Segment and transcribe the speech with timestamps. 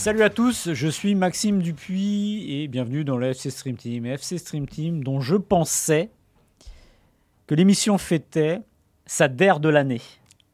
[0.00, 4.06] Salut à tous, je suis Maxime Dupuis et bienvenue dans le FC Stream Team.
[4.06, 6.08] FC Stream Team dont je pensais
[7.46, 8.60] que l'émission fêtait
[9.04, 10.00] sa DER de l'année.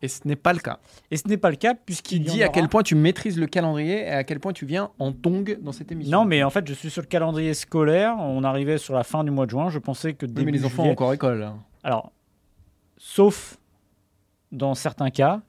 [0.03, 0.79] Et ce n'est pas le cas.
[1.11, 3.47] Et ce n'est pas le cas Il puisqu'il dit à quel point tu maîtrises le
[3.47, 6.19] calendrier et à quel point tu viens en tongue dans cette émission.
[6.21, 9.25] Non mais en fait je suis sur le calendrier scolaire, on arrivait sur la fin
[9.25, 11.13] du mois de juin, je pensais que Oui, début mais les enfants ont juillet- encore
[11.15, 11.43] école.
[11.43, 11.57] hein.
[11.83, 12.13] Alors,
[12.99, 13.59] sauf
[14.53, 15.41] dans certains cas,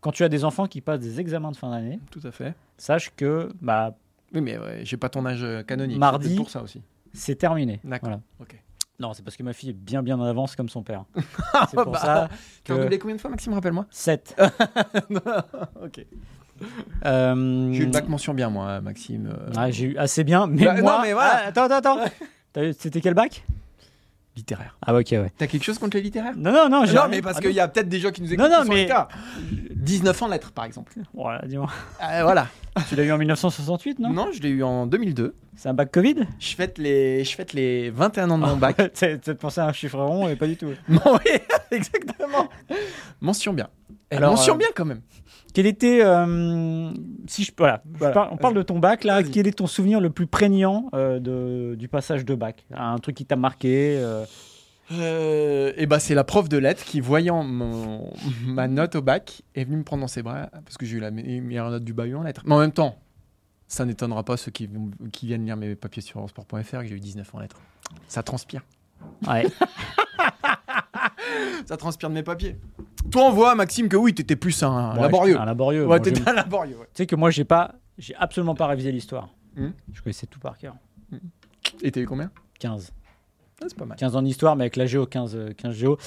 [0.00, 2.54] quand tu as des enfants qui passent des examens de fin d'année, Tout à fait.
[2.78, 3.94] sache que bah,
[4.34, 5.98] Oui, mais ouais, j'ai pas ton âge euh, canonique.
[5.98, 6.30] Mardi.
[6.30, 6.82] c'est pour ça aussi.
[7.12, 7.80] c'est terminé.
[7.84, 8.08] D'accord.
[8.08, 8.22] Voilà.
[8.40, 8.56] Ok.
[9.00, 11.04] Non, c'est parce que ma fille est bien bien en avance comme son père.
[11.52, 12.28] Ah, c'est pour bah, ça
[12.64, 13.86] Tu as que redoublé combien de fois, Maxime Rappelle-moi.
[13.90, 14.40] 7.
[15.82, 16.06] ok.
[17.04, 19.32] Euh, J'ai eu le bac mention bien, moi, Maxime.
[19.56, 21.40] euh, j'ai eu assez bien, mais Bah, non, mais voilà.
[21.44, 22.12] Ah, attends, attends, attends.
[22.78, 23.44] C'était quel bac
[24.36, 24.76] Littéraire.
[24.84, 25.32] Ah ok, ouais.
[25.38, 27.52] T'as quelque chose contre les littéraires Non, non, non, j'ai Non, mais parce Ah, qu'il
[27.52, 29.08] y a peut-être des gens qui nous écoutent Non, non, mais- littéraires.
[29.70, 30.92] 19 en lettres, par exemple.
[31.12, 31.68] Voilà, dis-moi.
[32.02, 32.48] Euh, voilà.
[32.88, 35.34] Tu l'as eu en 1968, non, Non, je l'ai eu en 2002.
[35.56, 38.76] C'est un bac Covid Je fête les, je fête les 21 ans de mon bac.
[38.94, 40.70] T'as t'as pensé à un chiffre rond et pas du tout.
[40.88, 41.32] Bon, oui,
[41.70, 42.48] exactement.
[43.20, 43.68] Mention bien.
[44.10, 45.00] Eh, Alors, mention euh, bien quand même.
[45.54, 46.90] Quel était, euh,
[47.28, 49.22] si je, voilà, je Voilà, par- on parle de ton bac là.
[49.22, 52.66] Quel est ton souvenir le plus prégnant euh, de, du passage de bac?
[52.74, 53.96] Un truc qui t'a marqué
[54.90, 58.12] euh, et bah c'est la prof de lettres qui, voyant mon,
[58.44, 61.00] ma note au bac, est venue me prendre dans ses bras parce que j'ai eu
[61.00, 62.42] la me- meilleure note du bahut en lettres.
[62.44, 62.96] Mais en même temps,
[63.74, 64.68] ça n'étonnera pas ceux qui,
[65.22, 67.60] viennent lire mes papiers sur sport.fr que j'ai eu 19 en lettres.
[68.08, 68.62] Ça transpire.
[69.26, 69.46] Ouais.
[71.66, 72.56] Ça transpire de mes papiers.
[73.10, 75.38] Toi, on voit, Maxime, que oui, t'étais plus un Ouais, laborieux.
[75.38, 75.86] Un laborieux.
[75.86, 76.76] Ouais, t'étais un laborieux.
[76.76, 76.86] ouais.
[76.94, 79.30] Tu sais que moi j'ai pas, j'ai absolument pas révisé l'histoire.
[79.56, 79.70] Hmm.
[79.92, 80.76] Je connaissais tout par cœur.
[81.82, 82.30] Et t'as eu combien?
[82.60, 82.92] 15.
[83.64, 83.96] Ah, C'est pas mal.
[83.96, 85.98] 15 ans d'histoire, mais avec la géo, 15, euh, 15 géo.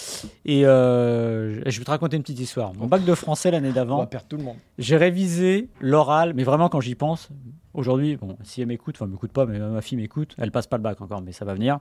[0.45, 2.73] Et euh, je vais te raconter une petite histoire.
[2.75, 4.57] Mon bac de français l'année On va d'avant, perdre tout le monde.
[4.77, 7.29] j'ai révisé l'oral, mais vraiment quand j'y pense,
[7.73, 10.67] aujourd'hui, bon, si elle m'écoute, enfin, elle m'écoute pas, mais ma fille m'écoute, elle passe
[10.67, 11.79] pas le bac encore, mais ça va venir.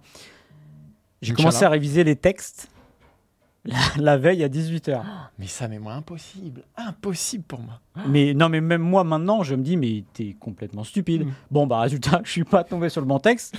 [1.23, 2.71] J'ai commencé à réviser les textes
[3.67, 5.03] la, la veille à 18h.
[5.39, 6.63] Mais ça, mais moi, impossible.
[6.77, 7.81] Impossible pour moi.
[8.07, 11.27] Mais non, mais même moi maintenant, je me dis, mais t'es complètement stupide.
[11.27, 11.33] Mm.
[11.51, 13.57] Bon, bah, résultat, je suis pas tombé sur le bon texte.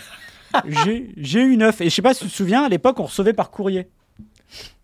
[0.65, 1.81] J'ai eu 9.
[1.81, 3.87] Et je sais pas si tu te souviens, à l'époque, on recevait par courrier.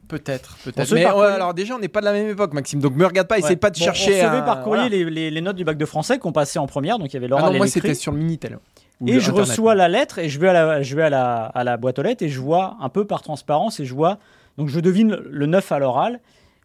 [0.08, 0.94] Peut-être, peut-être.
[0.94, 2.80] Mais ouais, alors déjà, on n'est pas de la même époque, Maxime.
[2.80, 3.56] Donc me regarde pas, Ouais.
[3.56, 4.12] pas de Bon, chercher.
[4.22, 4.96] On recevait un- par courrier voilà.
[4.96, 7.18] les, les- les notes du bac de français qu'on passait en première, donc il y
[7.18, 8.60] avait Ah l'oral non, et moi c'était sur le Minitel.
[9.08, 9.50] Et je Internet.
[9.50, 11.98] reçois la lettre et je vais, à la, je vais à, la, à la boîte
[12.00, 14.20] aux lettres et je vois un peu par transparence et je vois.
[14.58, 16.20] Donc je devine le 9 à l'oral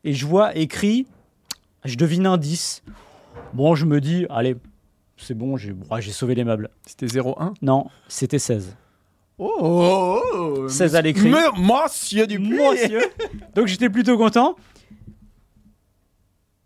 [0.04, 1.06] et je vois écrit.
[1.84, 2.82] Je devine un 10.
[3.54, 4.56] Bon, je me dis, allez,
[5.16, 6.68] c'est bon, j'ai bon, j'ai sauvé les meubles.
[6.86, 7.54] C'était 01.
[7.62, 8.76] Non, c'était 16.
[9.38, 10.20] Oh, oh,
[10.64, 11.30] oh, 16 à l'écrit.
[11.56, 12.56] Monsieur Dupuis.
[12.58, 13.02] Monsieur.
[13.54, 14.56] Donc j'étais plutôt content.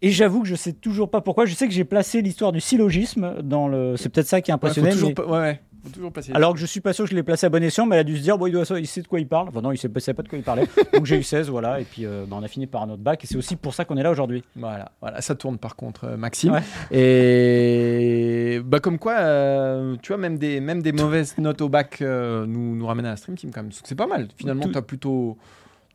[0.01, 1.47] Et j'avoue que je sais toujours pas pourquoi.
[1.47, 3.97] Je sais que j'ai placé l'histoire du syllogisme dans le.
[3.97, 6.33] C'est peut-être ça qui Ouais, mais- ouais, ouais, faut toujours passer.
[6.35, 8.01] Alors que je suis pas sûr que je l'ai placé à bon escient, mais elle
[8.01, 9.49] a dû se dire, bon, il, doit, il sait de quoi il parle.
[9.49, 10.69] Enfin, non, il sait, savait pas de quoi il parlait.
[10.93, 11.81] Donc j'ai eu 16, voilà.
[11.81, 13.23] Et puis euh, bah, on a fini par un autre bac.
[13.25, 14.43] Et c'est aussi pour ça qu'on est là aujourd'hui.
[14.57, 16.53] Voilà, voilà, ça tourne par contre, euh, Maxime.
[16.53, 16.63] Ouais.
[16.97, 22.01] Et bah comme quoi, euh, tu vois, même des, même des mauvaises notes au bac
[22.03, 23.73] euh, nous, nous ramènent à la stream team quand même.
[23.85, 24.29] C'est pas mal.
[24.37, 25.37] Finalement, Tout- t'as plutôt,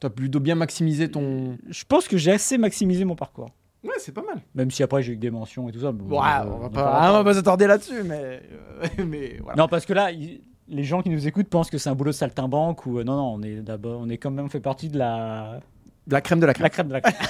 [0.04, 1.58] as plutôt bien maximisé ton.
[1.70, 3.50] Je pense que j'ai assez maximisé mon parcours.
[3.84, 4.42] Ouais, c'est pas mal.
[4.56, 5.92] Même si après j'ai eu que des mentions et tout ça.
[5.92, 8.88] bon, Ouais, euh, on va pas, parlera ah, on va pas s'attarder là-dessus, mais, euh,
[9.06, 9.56] mais voilà.
[9.62, 12.12] Non, parce que là, il- les gens qui nous écoutent pensent que c'est un boulot
[12.12, 14.90] de saltimbanque ou euh, non, non, on est d'abord, on est quand même fait partie
[14.90, 15.60] de la,
[16.08, 16.64] De La crème de la crème.
[16.64, 17.16] la crème de la crème.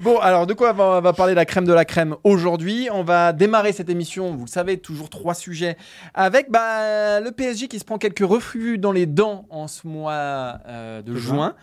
[0.00, 2.16] Bon, alors de quoi on va, on va parler de la crème de la crème
[2.24, 2.88] aujourd'hui?
[2.92, 5.78] On va démarrer cette émission, vous le savez, toujours trois sujets,
[6.12, 10.58] avec bah, le PSG qui se prend quelques refus dans les dents en ce mois
[10.66, 11.34] euh, de De juin.
[11.36, 11.54] juin.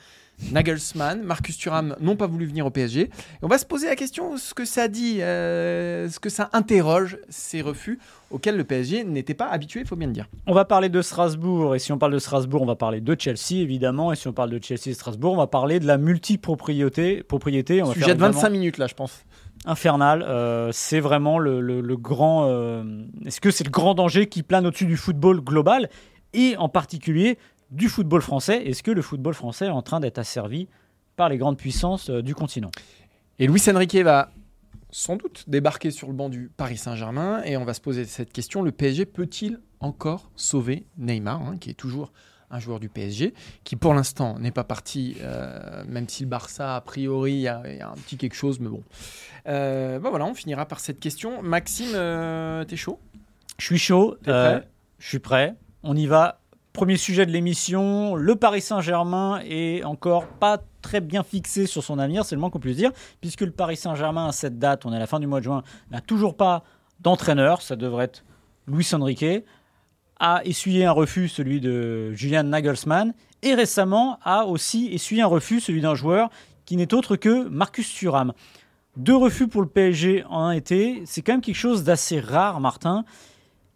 [0.52, 3.02] Nagelsmann, Marcus Thuram n'ont pas voulu venir au PSG.
[3.02, 3.10] Et
[3.42, 7.18] on va se poser la question ce que ça dit, euh, ce que ça interroge
[7.30, 8.00] ces refus
[8.32, 10.28] auxquels le PSG n'était pas habitué, il faut bien le dire.
[10.48, 13.16] On va parler de Strasbourg, et si on parle de Strasbourg, on va parler de
[13.20, 15.98] Chelsea, évidemment, et si on parle de Chelsea et Strasbourg, on va parler de la
[15.98, 17.24] multipropriété.
[17.24, 19.24] Propriété, on va Sujet faire de 25 évidemment- minutes là, je pense.
[19.66, 20.24] infernal.
[20.28, 22.46] Euh, c'est vraiment le, le- le grand.
[22.48, 22.84] euh,
[23.26, 25.90] Est-ce que c'est le grand danger qui plane au-dessus du football global
[26.34, 27.38] et en particulier
[27.72, 30.68] du football français Est-ce que le football français est en train d'être asservi
[31.16, 32.72] par les grandes puissances euh, du continent?
[33.40, 34.32] Et Luis Enrique va
[34.92, 38.32] sans doute débarquer sur le banc du Paris Saint-Germain et on va se poser cette
[38.34, 42.12] question le PSG peut-il encore sauver Neymar, hein, qui est toujours
[42.52, 43.34] un joueur du PSG,
[43.64, 47.48] qui pour l'instant n'est pas parti, euh, même si le Barça, a priori, il y,
[47.48, 48.84] a un petit quelque chose, mais bon.
[49.48, 51.42] Euh, bah voilà, on finira par cette question.
[51.42, 53.00] Maxime, euh, t'es chaud?
[53.58, 54.18] Je suis chaud.
[54.24, 54.68] Prêt?
[55.00, 55.56] je suis prêt.
[55.84, 56.41] On y va.
[56.74, 58.16] Premier sujet de l'émission.
[58.16, 62.50] Le Paris Saint-Germain est encore pas très bien fixé sur son avenir, c'est le moins
[62.50, 65.20] qu'on puisse dire, puisque le Paris Saint-Germain, à cette date, on est à la fin
[65.20, 66.64] du mois de juin, n'a toujours pas
[67.02, 67.62] d'entraîneur.
[67.62, 68.24] Ça devrait être
[68.68, 69.46] Luis Enrique.
[70.20, 73.14] A essuyé un refus, celui de Julian Nagelsmann.
[73.42, 76.30] Et récemment, a aussi essuyé un refus, celui d'un joueur
[76.66, 78.34] qui n'est autre que Marcus Thuram.
[78.96, 82.62] Deux refus pour le PSG en un été, c'est quand même quelque chose d'assez rare,
[82.62, 83.04] Martin.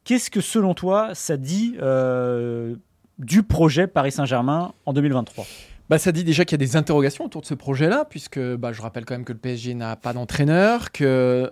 [0.06, 2.76] Qu'est-ce que selon toi ça dit euh,
[3.20, 5.46] du projet Paris Saint-Germain en 2023
[5.88, 8.74] Bah, ça dit déjà qu'il y a des interrogations autour de ce projet-là, puisque bah,
[8.74, 11.04] je rappelle quand même que le PSG n'a pas d'entraîneur, que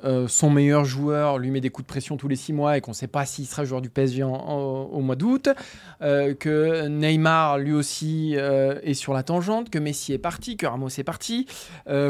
[0.03, 2.81] euh, son meilleur joueur lui met des coups de pression tous les six mois et
[2.81, 5.49] qu'on ne sait pas s'il sera joueur du PSG au mois d'août,
[6.01, 10.65] euh, que Neymar lui aussi euh, est sur la tangente, que Messi est parti, que
[10.65, 11.45] Ramos est parti,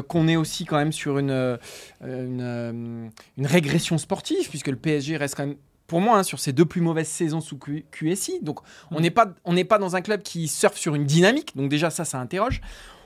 [0.08, 1.60] qu'on est aussi quand même sur une,
[2.02, 5.58] une, une régression sportive, puisque le PSG reste quand même
[5.88, 8.40] pour moi, hein, sur ses deux plus mauvaises saisons sous Q- QSI.
[8.42, 8.60] Donc,
[8.92, 11.56] on n'est pas, on n'est pas dans un club qui surfe sur une dynamique.
[11.56, 12.62] Donc, déjà, ça, ça interroge.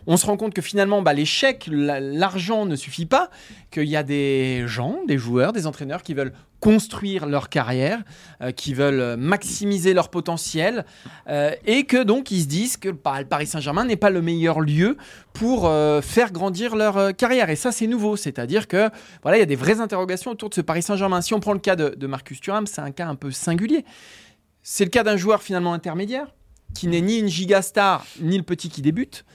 [0.07, 1.25] On se rend compte que finalement, bah, les
[1.69, 3.29] l'argent ne suffit pas,
[3.71, 8.03] qu'il y a des gens, des joueurs, des entraîneurs qui veulent construire leur carrière,
[8.41, 10.85] euh, qui veulent euh, maximiser leur potentiel,
[11.27, 14.21] euh, et que donc ils se disent que bah, le Paris Saint-Germain n'est pas le
[14.21, 14.97] meilleur lieu
[15.33, 15.69] pour
[16.01, 17.51] faire grandir leur carrière.
[17.51, 18.89] Et ça, c'est nouveau, c'est-à-dire que
[19.21, 21.21] voilà, il y a des vraies interrogations autour de ce Paris Saint-Germain.
[21.21, 23.85] Si on prend le cas de, de Marcus Thuram, c'est un cas un peu singulier.
[24.63, 26.27] C'est le cas d'un joueur finalement intermédiaire
[26.73, 29.25] qui n'est ni une gigastar ni le petit qui débute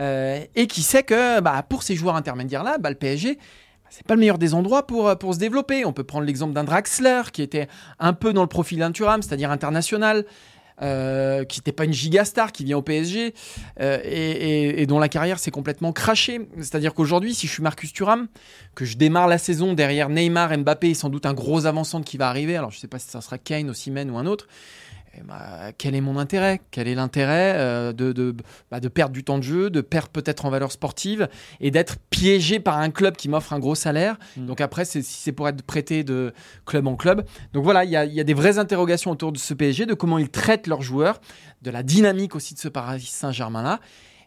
[0.00, 3.90] euh, et qui sait que bah, pour ces joueurs intermédiaires là, bah, le PSG bah,
[3.90, 5.84] c'est pas le meilleur des endroits pour, euh, pour se développer.
[5.84, 7.68] On peut prendre l'exemple d'un Draxler qui était
[7.98, 10.24] un peu dans le profil d'un Thuram, c'est-à-dire international,
[10.80, 13.34] euh, qui n'était pas une gigastar, qui vient au PSG
[13.80, 16.48] et dont la carrière s'est complètement crachée.
[16.56, 18.28] C'est-à-dire qu'aujourd'hui, si je suis Marcus Thuram,
[18.74, 22.16] que je démarre la saison derrière Neymar, Mbappé et sans doute un gros avançant qui
[22.16, 24.48] va arriver, alors je sais pas si ça sera Kane, Osimhen ou un autre,
[25.14, 26.60] eh ben, quel est mon intérêt?
[26.70, 28.34] Quel est l'intérêt euh, de, de,
[28.70, 31.28] bah, de perdre du temps de jeu, de perdre peut-être en valeur sportive
[31.60, 34.16] et d'être piégé par un club qui m'offre un gros salaire?
[34.36, 34.46] Mm.
[34.46, 36.32] Donc après, c'est- si c'est pour être prêté de
[36.64, 37.24] club en club.
[37.52, 40.18] Donc voilà, il y y a des vraies interrogations autour de ce PSG, de comment
[40.18, 41.20] ils traitent leurs joueurs,
[41.62, 43.80] de la dynamique aussi de ce Paris Saint-Germain-là.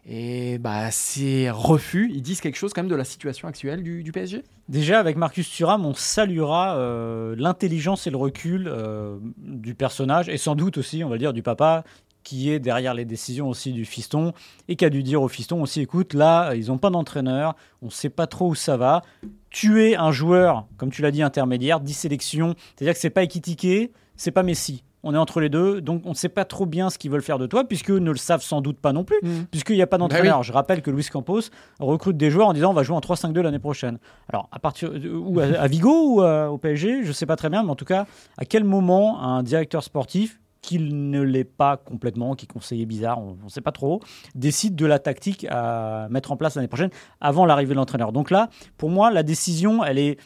[0.08, 4.12] Et bah, ces refus, ils disent quelque chose quand même de la situation actuelle du,
[4.12, 10.28] PSG Déjà, avec Marcus Thuram, on saluera euh, l'intelligence et le recul euh, du personnage,
[10.28, 11.82] et sans doute aussi, on va dire, du papa,
[12.22, 14.32] qui est derrière les décisions aussi du fiston,
[14.68, 17.86] et qui a dû dire au fiston aussi, écoute, là, ils n'ont pas d'entraîneur, on
[17.86, 19.02] ne sait pas trop où ça va.
[19.50, 23.90] Tuer un joueur, comme tu l'as dit, intermédiaire, 10 sélections, c'est-à-dire que c'est pas Ekitike,
[24.14, 24.84] c'est pas Messi.
[25.02, 27.22] On est entre les deux, donc on ne sait pas trop bien ce qu'ils veulent
[27.22, 29.16] faire de toi, puisque ne le savent sans doute pas non plus
[29.50, 30.24] puisqu'il n'y a pas d'entraîneur.
[30.36, 30.46] Bah oui.
[30.46, 31.42] Je rappelle que Luis Campos
[31.78, 33.98] recrute des joueurs en disant on va jouer en 3-5-2 l'année prochaine.
[34.32, 37.36] Alors, à partir ou à, à Vigo ou à- au PSG, je ne sais pas
[37.36, 38.06] très bien, mais en tout cas,
[38.36, 43.20] à quel moment un directeur sportif qu'il ne l'est pas complètement, qui est conseiller bizarre,
[43.20, 44.00] on ne sait pas trop,
[44.34, 48.10] décide de la tactique à mettre en place l'année prochaine avant l'arrivée de l'entraîneur.
[48.10, 50.18] Donc là, pour moi, la décision, elle est.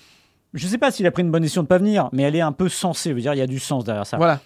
[0.55, 2.35] Je ne sais pas s'il a pris une bonne décision de pas venir, mais elle
[2.37, 3.11] est un peu sensée.
[3.11, 4.17] Je veux dire, il y a du sens derrière ça.
[4.17, 4.41] Voilà.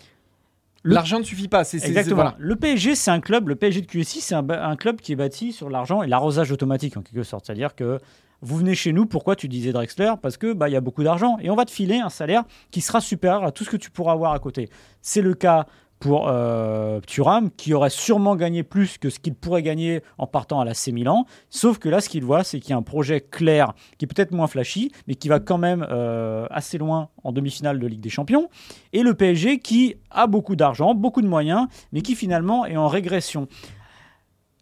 [0.85, 1.65] L'argent ne suffit pas.
[1.65, 2.17] C'est Exactement.
[2.17, 2.37] voilà.
[2.39, 5.53] Le PSG, c'est un club, le PSG de QSI, c'est un, club qui est bâti
[5.53, 7.47] sur l'argent et l'arrosage automatique en quelque sorte.
[7.47, 7.99] C'est-à-dire que
[8.43, 10.13] vous venez chez nous, pourquoi tu disais Drexler?
[10.21, 12.45] Parce que bah il y a beaucoup d'argent et on va te filer un salaire
[12.71, 14.69] qui sera supérieur à tout ce que tu pourras avoir à côté.
[15.01, 15.67] C'est le cas
[15.99, 20.61] pour euh, Thuram, qui aurait sûrement gagné plus que ce qu'il pourrait gagner en partant
[20.61, 21.27] à la C Milan.
[21.49, 24.09] Sauf que là, ce qu'il voit, c'est qu'il y a un projet clair, qui est
[24.09, 28.01] peut-être moins flashy, mais qui va quand même euh, assez loin en demi-finale de Ligue
[28.01, 28.51] des Champions.
[28.93, 32.89] Et le PSG qui a beaucoup d'argent, beaucoup de moyens, mais qui finalement est en
[32.89, 33.49] régression.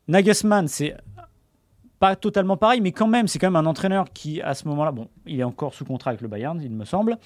[0.08, 0.94] Nagelsmann, c'est
[1.98, 4.90] pas totalement pareil, mais quand même, c'est quand même un entraîneur qui, à ce moment-là,
[4.90, 7.16] bon, il est encore sous contrat avec le Bayern, il me semble,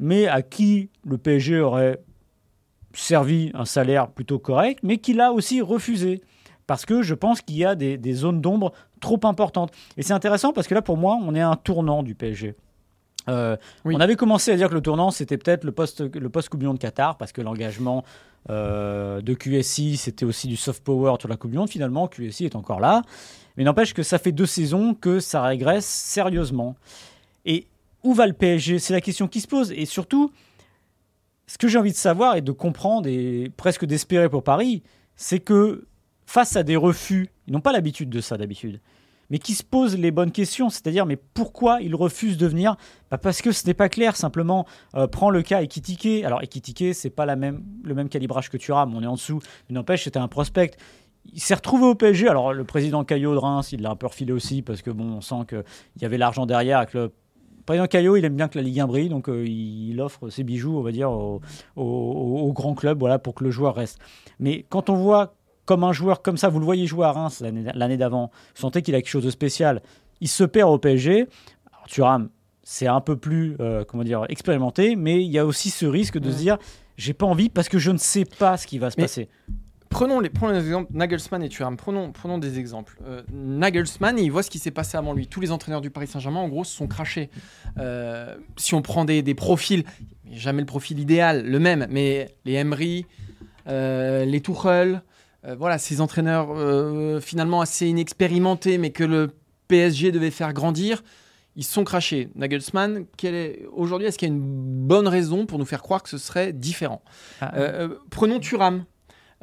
[0.00, 2.00] mais à qui le PSG aurait
[2.92, 6.22] servi un salaire plutôt correct, mais qu'il a aussi refusé.
[6.66, 9.72] Parce que je pense qu'il y a des, des zones d'ombre trop importantes.
[9.96, 12.54] Et c'est intéressant parce que là, pour moi, on est à un tournant du PSG.
[13.28, 13.94] Euh, Oui.
[13.96, 16.60] On avait commencé à dire que le tournant, c'était peut-être le post, le post Coupe
[16.60, 18.04] du Monde Qatar, parce que l'engagement
[18.50, 21.70] euh, de QSI, c'était aussi du soft power sur la Coupe du Monde.
[21.70, 23.02] Finalement, QSI est encore là.
[23.56, 26.76] Mais n'empêche que ça fait deux saisons que ça régresse sérieusement.
[27.44, 27.66] Et
[28.04, 29.72] où va le PSG C'est la question qui se pose.
[29.72, 30.30] Et surtout,
[31.48, 34.82] ce que j'ai envie de savoir et de comprendre et presque d'espérer pour Paris,
[35.16, 35.86] c'est que
[36.26, 38.80] face à des refus, ils n'ont pas l'habitude de ça d'habitude,
[39.30, 42.76] mais qui se posent les bonnes questions, c'est-à-dire mais pourquoi ils refusent de venir?
[43.10, 46.94] Bah, Parce que ce n'est pas clair, simplement, euh, prends le cas Ekitike, alors Ekitike,
[46.94, 50.04] c'est pas la même, le même calibrage que Thuram, on est en dessous, mais n'empêche,
[50.04, 50.72] c'était un prospect.
[51.32, 54.06] Il s'est retrouvé au PSG, alors le président Caillot de Reims, il l'a un peu
[54.06, 55.64] refilé aussi, parce que bon, on sent qu'il
[56.02, 57.10] y avait l'argent derrière, avec le
[57.68, 60.42] président Caillot, il aime bien que la Ligue 1 brille, donc euh, il offre ses
[60.42, 61.42] bijoux, on va dire, au,
[61.76, 63.98] au, au grand club, voilà, pour que le joueur reste.
[64.40, 65.34] Mais quand on voit
[65.66, 68.80] comme un joueur comme ça, vous le voyez jouer à Reims l'année d'avant, vous sentez
[68.80, 69.82] qu'il a quelque chose de spécial.
[70.22, 71.28] Il se perd au PSG.
[71.70, 72.30] Alors, Thuram,
[72.62, 76.18] c'est un peu plus euh, comment dire expérimenté, mais il y a aussi ce risque
[76.18, 76.56] de se dire
[76.96, 79.28] j'ai pas envie parce que je ne sais pas ce qui va se passer.
[79.88, 81.76] Prenons les, prenons les exemples Nagelsmann et Thuram.
[81.76, 82.98] Prenons, prenons des exemples.
[83.06, 85.26] Euh, Nagelsmann, il voit ce qui s'est passé avant lui.
[85.26, 87.30] Tous les entraîneurs du Paris Saint-Germain, en gros, se sont crachés.
[87.78, 89.84] Euh, si on prend des, des profils,
[90.30, 93.06] jamais le profil idéal, le même, mais les Emery,
[93.66, 95.02] les Tuchel,
[95.44, 99.30] euh, voilà, ces entraîneurs euh, finalement assez inexpérimentés, mais que le
[99.68, 101.02] PSG devait faire grandir,
[101.54, 102.28] ils sont crachés.
[102.34, 103.06] Nagelsmann,
[103.72, 106.52] aujourd'hui, est-ce qu'il y a une bonne raison pour nous faire croire que ce serait
[106.52, 107.02] différent?
[107.40, 108.84] Ah, euh, Prenons Thuram.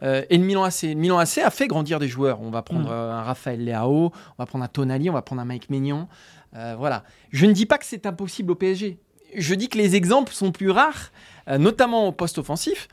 [0.01, 0.83] Et le Milan AC.
[0.83, 2.41] Le Milan AC a fait grandir des joueurs.
[2.41, 2.93] On va prendre mm.
[2.93, 6.09] un Raphaël Leao, on va prendre un Tonali, on va prendre un Mike Maignan.
[6.53, 7.03] voilà.
[7.31, 8.97] Je ne dis pas que c'est impossible au PSG.
[9.35, 11.11] Je dis que les exemples sont plus rares,
[11.47, 12.87] notamment au poste offensif.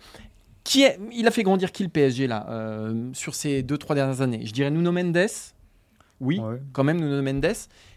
[0.65, 3.97] Qui est, il a fait grandir qui le PSG là euh, sur ces deux trois
[3.97, 4.43] dernières années?
[4.45, 5.29] Je dirais Nuno Mendes.
[6.21, 6.41] Oui,
[6.73, 7.55] quand même Nuno Mendes.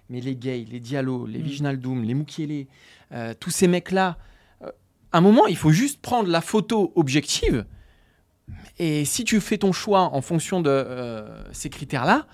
[0.09, 1.43] Mais les Gay, les Diallo, les mm.
[1.43, 2.65] Viginaldoum, les Mukiele,
[3.11, 4.17] euh, tous ces mecs là.
[4.63, 4.71] Euh,
[5.11, 7.65] à un moment, il faut juste prendre la photo objective.
[8.79, 12.27] Et si tu fais ton choix en fonction de ces critères là,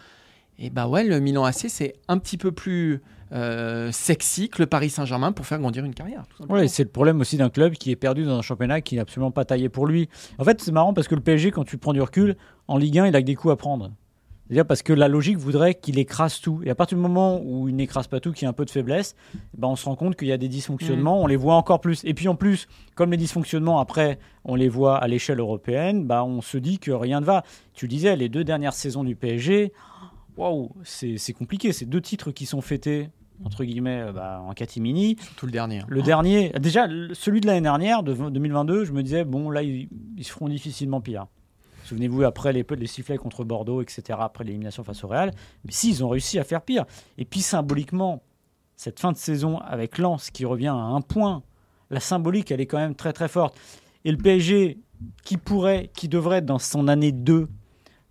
[0.60, 3.02] et bah ouais, le Milan AC c'est un petit peu plus
[3.34, 6.24] euh, sexy que le Paris Saint-Germain pour faire grandir une carrière.
[6.68, 9.32] C'est le problème aussi d'un club qui est perdu dans un championnat qui n'est absolument
[9.32, 10.10] pas taillé pour lui.
[10.38, 12.36] En fait, c'est marrant parce que le PSG, quand tu prends du recul,
[12.68, 13.92] en Ligue 1, il a que des coups à prendre.
[14.52, 16.60] C'est-à-dire parce que la logique voudrait qu'il écrase tout.
[16.66, 18.66] Et à partir du moment où il n'écrase pas tout, qu'il y a un peu
[18.66, 19.16] de faiblesse,
[19.58, 22.04] ben on se rend compte qu'il y a des dysfonctionnements, on les voit encore plus.
[22.04, 26.24] Et puis en plus, comme les dysfonctionnements, après, on les voit à l'échelle européenne, ben
[26.24, 27.44] on se dit que rien ne va.
[27.74, 29.72] Tu le disais, les deux dernières saisons du PSG,
[30.36, 31.72] waouh, c'est compliqué.
[31.72, 33.10] C'est deux titres qui sont fêtés
[33.46, 35.16] entre guillemets, euh, bah, en catimini.
[35.20, 35.82] Surtout le dernier.
[35.88, 39.88] Le dernier, déjà, celui de l'année dernière, de 2022, je me disais, bon, là, ils,
[40.22, 41.26] se feront difficilement pire.
[41.92, 45.34] Souvenez-vous, après les, les sifflets contre Bordeaux, etc., après l'élimination face au Real,
[45.66, 46.86] mais si, ils ont réussi à faire pire.
[47.18, 48.24] Et puis, symboliquement,
[48.78, 51.44] cette fin de saison avec Lens qui revient à un point,
[51.90, 53.60] la symbolique, elle est quand même très, très forte.
[54.06, 54.80] Et le PSG,
[55.26, 57.50] qui pourrait, qui devrait dans son année 2,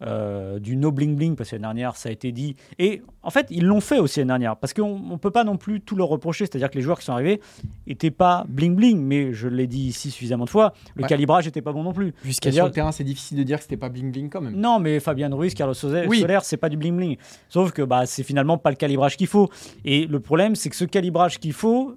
[0.03, 2.57] euh, du no bling bling parce que l'année dernière ça a été dit.
[2.79, 5.57] Et en fait ils l'ont fait aussi l'année dernière parce qu'on ne peut pas non
[5.57, 6.47] plus tout leur reprocher.
[6.47, 7.41] C'est-à-dire que les joueurs qui sont arrivés
[7.87, 11.63] n'étaient pas bling bling mais je l'ai dit ici suffisamment de fois le calibrage n'était
[11.63, 12.15] pas bon non plus.
[12.25, 14.57] Jusqu'à sur le terrain c'est difficile de dire que c'était pas bling bling quand même.
[14.57, 16.25] Non mais Fabien Ruiz Carlos Soler oui.
[16.43, 17.17] c'est pas du bling bling.
[17.49, 19.51] Sauf que bah c'est finalement pas le calibrage qu'il faut.
[19.85, 21.97] Et le problème c'est que ce calibrage qu'il faut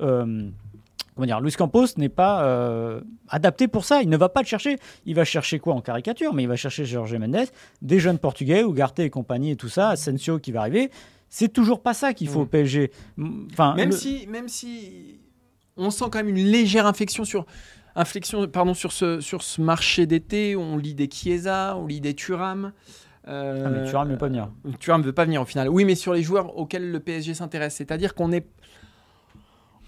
[0.00, 0.48] euh,
[1.14, 4.02] comment dire, Luis Campos n'est pas euh, adapté pour ça.
[4.02, 4.78] Il ne va pas le chercher.
[5.06, 6.34] Il va chercher quoi en caricature?
[6.34, 7.46] Mais il va chercher Jorge Mendes,
[7.80, 10.90] des jeunes Portugais, Ugarte et compagnie et tout ça, Asensio qui va arriver.
[11.28, 12.90] C'est toujours pas ça qu'il faut au PSG.
[13.52, 15.18] Enfin, même si, même si
[15.78, 17.46] on sent quand même une légère inflexion sur,
[17.94, 20.56] inflexion, pardon, sur ce, sur ce marché d'été.
[20.56, 22.72] On lit des Chiesa, on lit des Turam.
[23.28, 24.50] Euh, ah, mais Thuram ne veut pas venir.
[24.80, 25.68] Thuram ne veut pas venir au final.
[25.68, 27.74] Oui, mais sur les joueurs auxquels le PSG s'intéresse.
[27.74, 28.46] C'est-à-dire qu'on est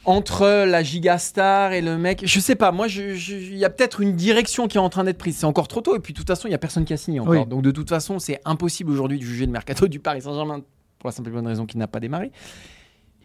[0.04, 2.22] entre la gigastar et le mec.
[2.24, 5.18] Je sais pas, moi, il y a peut-être une direction qui est en train d'être
[5.18, 5.36] prise.
[5.36, 6.96] C'est encore trop tôt, et puis de toute façon, il y a personne qui a
[6.96, 7.46] signé encore.
[7.46, 10.60] Donc de toute façon, c'est impossible aujourd'hui de juger le mercato du Paris Saint-Germain
[10.98, 12.32] pour la simple et bonne raison qu'il n'a pas démarré.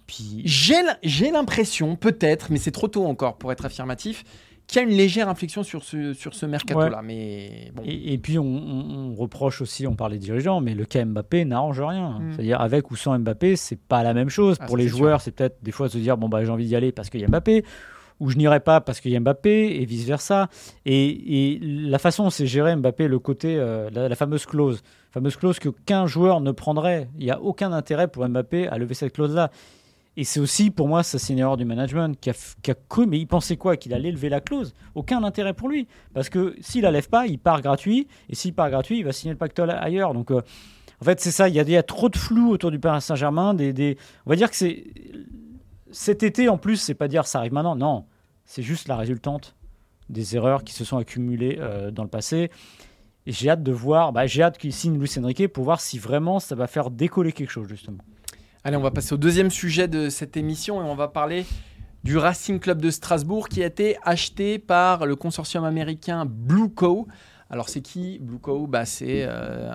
[0.08, 4.24] puis j'ai l'impression, peut-être, mais c'est trop tôt encore pour être affirmatif,
[4.74, 7.02] qu'il y a une légère inflexion sur ce, sur ce mercato-là.
[7.04, 11.82] Mais et, puis on, reproche aussi, on parle des dirigeants, mais le cas Mbappé n'arrange
[11.82, 12.20] rien.
[12.20, 12.34] Mm.
[12.34, 14.58] C'est-à-dire avec ou sans Mbappé, c'est pas la même chose.
[14.60, 16.76] Ah, Pour les joueurs, c'est peut-être des fois se dire bon bah j'ai envie d'y
[16.76, 17.64] aller parce qu'il y a Mbappé
[18.20, 20.50] ou je n'irai pas parce qu'il y a Mbappé, et vice-versa.
[20.86, 25.60] Et, la façon dont c'est géré Mbappé, le côté, euh, la, fameuse clause, fameuse clause
[25.60, 27.10] qu'aucun joueur ne prendrait.
[27.18, 29.52] Il n'y a aucun intérêt pour Mbappé à lever cette clause-là.
[30.20, 33.18] Et c'est aussi, pour moi, ça c'est une erreur du management qui a, cru, mais
[33.18, 33.78] il pensait quoi?
[33.78, 34.74] Qu'il allait lever la clause.
[34.94, 35.88] Aucun intérêt pour lui.
[36.14, 38.06] Parce que s'il la lève pas, il part gratuit.
[38.28, 40.14] Et s'il part gratuit, il va signer le pactole ailleurs.
[40.14, 40.42] Donc, euh,
[41.00, 41.48] en fait, c'est ça.
[41.48, 43.54] Il y, a, il trop de flou autour du Paris Saint-Germain.
[43.54, 44.88] Des, on va dire que c'est.
[45.92, 47.78] Cet été, en plus, c'est pas dire ça arrive maintenant.
[47.78, 48.04] Non.
[48.44, 49.56] C'est juste la résultante
[50.10, 52.52] des erreurs qui se sont accumulées euh, dans le passé.
[53.26, 54.12] Et j'ai hâte de voir.
[54.12, 57.32] Bah, j'ai hâte qu'il signe Luis Enrique pour voir si vraiment ça va faire décoller
[57.32, 58.00] quelque chose, justement.
[58.66, 61.46] Allez, on va passer au deuxième sujet de cette émission et on va parler
[62.04, 67.08] du Racing Club de Strasbourg qui a été acheté par le consortium américain Blue Co.
[67.50, 69.72] Alors c'est qui Blue Co bah, C'est euh,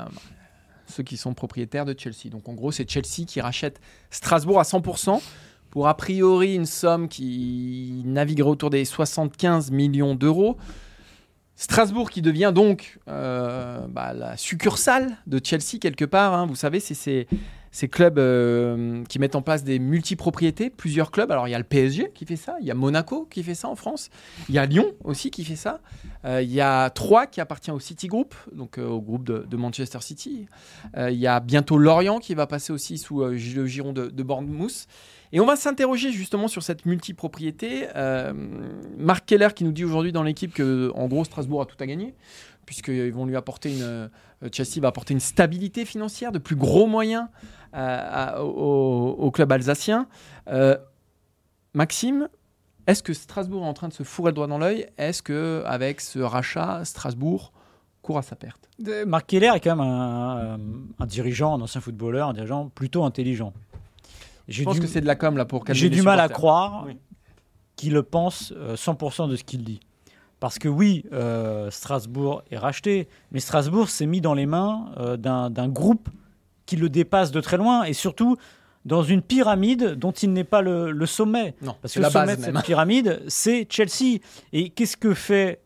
[0.86, 2.28] ceux qui sont propriétaires de Chelsea.
[2.30, 5.18] Donc en gros c'est Chelsea qui rachète Strasbourg à 100%
[5.70, 10.58] pour a priori une somme qui naviguerait autour des 75 millions d'euros.
[11.56, 16.34] Strasbourg qui devient donc euh, bah, la succursale de Chelsea quelque part.
[16.34, 16.46] hein.
[16.46, 16.94] Vous savez, c'est
[17.70, 21.30] ces, clubs euh, qui mettent en place des multipropriétés, plusieurs clubs.
[21.30, 23.54] Alors il y a le PSG qui fait ça, il y a Monaco qui fait
[23.54, 24.10] ça en France,
[24.48, 25.80] il y a Lyon aussi qui fait ça,
[26.24, 29.98] Euh, il y a Troyes qui appartient au City Group, donc au groupe de, Manchester
[30.00, 30.46] City.
[30.96, 34.86] Il y a bientôt Lorient qui va passer aussi sous le giron de, de Bournemouth.
[35.34, 37.88] Et on va s'interroger justement sur cette multipropriété.
[37.96, 38.32] Euh,
[38.96, 41.86] Marc Keller qui nous dit aujourd'hui dans l'équipe que en gros Strasbourg a tout à
[41.86, 42.14] gagner
[42.64, 44.08] puisqu'ils vont lui apporter une euh,
[44.52, 47.26] Chelsea va apporter une stabilité financière, de plus gros moyens
[47.74, 50.06] euh, au, club alsacien.
[50.48, 50.76] Euh,
[51.72, 52.28] Maxime,
[52.86, 54.86] est-ce que Strasbourg est en train de se fourrer le doigt dans l'œil?
[54.98, 57.52] Est-ce que avec ce rachat, Strasbourg
[58.02, 58.68] court à sa perte?
[59.06, 60.58] Marc Keller est quand même un,
[60.98, 63.52] un dirigeant, un ancien footballeur, un dirigeant plutôt intelligent.
[64.48, 66.28] Je pense du, que c'est de la com là pour calmer j'ai du mal à
[66.28, 66.96] croire Oui.
[67.76, 69.80] qu'il le pense euh, 100% de ce qu'il dit.
[70.40, 75.16] Parce que oui, euh, Strasbourg est racheté, mais Strasbourg s'est mis dans les mains euh,
[75.16, 76.08] d'un groupe
[76.66, 78.36] qui le dépasse de très loin et surtout
[78.84, 81.54] dans une pyramide dont il n'est pas le, le sommet.
[81.62, 84.18] Non, Parce que la le sommet base de cette pyramide, c'est Chelsea.
[84.52, 85.62] Et qu'est-ce que fait.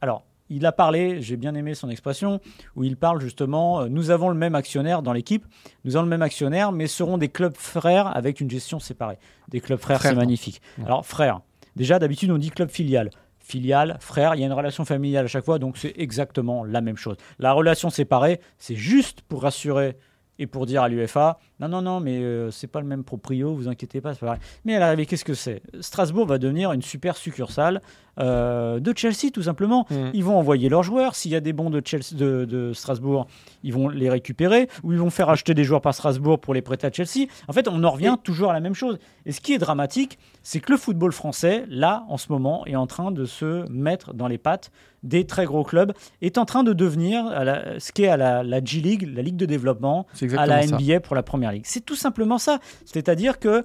[0.00, 2.40] Alors, il a parlé, j'ai bien aimé son expression,
[2.74, 5.44] où il parle justement euh, nous avons le même actionnaire dans l'équipe,
[5.84, 9.18] nous avons le même actionnaire, mais seront des clubs frères avec une gestion séparée.
[9.48, 10.60] Des clubs frères, Frères, c'est magnifique.
[10.84, 11.40] Alors, frères,
[11.74, 13.10] déjà d'habitude on dit club filial.
[13.38, 16.80] Filiale, frère, il y a une relation familiale à chaque fois, donc c'est exactement la
[16.80, 17.16] même chose.
[17.38, 19.96] La relation séparée, c'est juste pour rassurer
[20.38, 23.54] et pour dire à l'UFA non, non, non, mais euh, c'est pas le même proprio,
[23.54, 24.38] vous inquiétez pas, c'est pas vrai.
[24.66, 25.62] Mais à l'arrivée, qu'est-ce que c'est?
[25.80, 27.80] Strasbourg va devenir une super succursale
[28.18, 29.86] euh, de Chelsea, tout simplement.
[29.90, 30.10] Mhm.
[30.12, 31.14] Ils vont envoyer leurs joueurs.
[31.14, 33.26] S'il y a des bons de, Chelsea, de, de Strasbourg,
[33.62, 36.62] ils vont les récupérer ou ils vont faire acheter des joueurs par Strasbourg pour les
[36.62, 37.26] prêter à Chelsea.
[37.48, 38.98] En fait, on en revient toujours à la même chose.
[39.24, 42.76] Et ce qui est dramatique, c'est que le football français, là, en ce moment, est
[42.76, 44.70] en train de se mettre dans les pattes
[45.02, 48.44] des très gros clubs, est en train de devenir à la- ce qu'est à la,
[48.44, 50.06] la G-League, la Ligue de développement,
[50.38, 50.76] à la ça.
[50.78, 51.64] NBA pour la première ligue.
[51.66, 52.60] C'est tout simplement ça.
[52.84, 53.64] C'est-à-dire que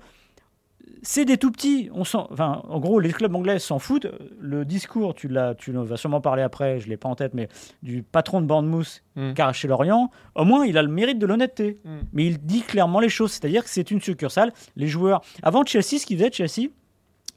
[1.03, 1.89] c'est des tout petits.
[1.93, 4.07] On s'en- enfin, en gros, les clubs anglais s'en foutent.
[4.39, 7.33] Le discours, tu, l'as, tu vas sûrement parler après, je ne l'ai pas en tête,
[7.33, 7.47] mais
[7.83, 9.33] du patron de Bournemouth Mm.
[9.37, 11.79] racheté Lorient, au moins, il a le mérite de l'honnêteté.
[11.83, 11.89] Mm.
[12.13, 13.31] Mais il dit clairement les choses.
[13.31, 14.53] C'est-à-dire que c'est une succursale.
[14.75, 15.21] Les joueurs.
[15.43, 16.69] Avant Chelsea, ce qu'ils faisaient, Chelsea,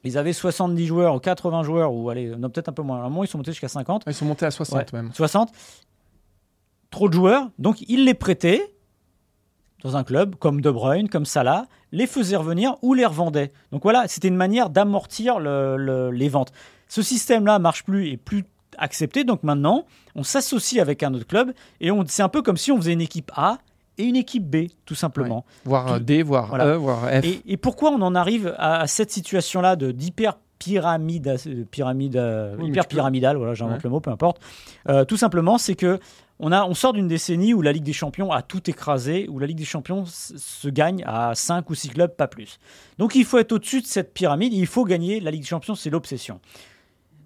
[0.03, 2.97] ils avaient 70 joueurs ou 80 joueurs, ou allez, non, peut-être un peu moins.
[2.97, 4.03] À un moment, ils sont montés jusqu'à 50.
[4.07, 5.11] Ils sont montés à 60 Ouais, même.
[5.13, 5.49] 60.
[6.91, 7.49] Trop de joueurs.
[7.59, 8.61] Donc, il les prêtait
[9.85, 13.51] dans un club comme De Bruyne, comme Salah, les faisait revenir ou les revendait.
[13.71, 16.51] Donc voilà, c'était une manière d'amortir le- le- les ventes.
[16.87, 18.45] Ce système-là marche plus et plus
[18.79, 19.23] accepté.
[19.23, 22.71] Donc maintenant, on s'associe avec un autre club et on, c'est un peu comme si
[22.71, 23.59] on faisait une équipe A
[23.99, 25.45] et une équipe B, tout simplement.
[25.65, 26.65] Voire D, voire Voilà.
[26.67, 27.23] E, voire F.
[27.23, 32.19] Et, et pourquoi on en arrive à, à cette situation-là de d'hyper pyramide, euh, pyramide,
[32.59, 33.81] Oui, hyper pyramidale, voilà, j'invente Ouais.
[33.83, 34.41] le mot, peu importe.
[34.89, 35.99] Euh, tout simplement, c'est que
[36.39, 39.39] on, a, on sort d'une décennie où la Ligue des Champions a tout écrasé, où
[39.39, 42.59] la Ligue des Champions se gagne à 5 ou 6 clubs, pas plus.
[42.97, 45.75] Donc il faut être au-dessus de cette pyramide, il faut gagner la Ligue des Champions,
[45.75, 46.39] c'est l'obsession.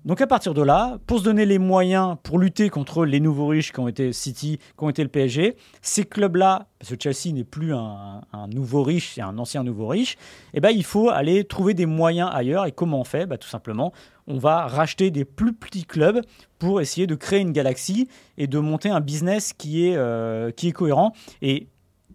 [0.06, 3.48] Donc à partir de là, pour se donner les moyens pour lutter contre les nouveaux
[3.48, 7.36] riches qui ont été City, qui ont été le PSG, ces clubs-là, parce que Chelsea
[7.36, 10.16] n'est plus un, nouveau riche, c'est un ancien nouveau riche,
[10.54, 12.66] eh ben, il faut aller trouver des moyens ailleurs.
[12.66, 13.26] Et comment on fait?
[13.26, 13.92] Bah, Tout simplement,
[14.28, 16.22] on va racheter des plus petits clubs
[16.60, 18.08] pour essayer de créer une galaxie
[18.38, 21.12] et de monter un business qui est, euh, qui est cohérent.
[21.42, 21.68] Et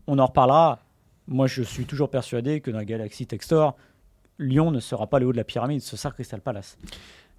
[0.07, 0.81] on en reparlera.
[1.27, 3.77] Moi, je suis toujours persuadé que dans la galaxie Textor,
[4.38, 6.77] Lyon ne sera pas le haut de la pyramide, ce sera Crystal Palace.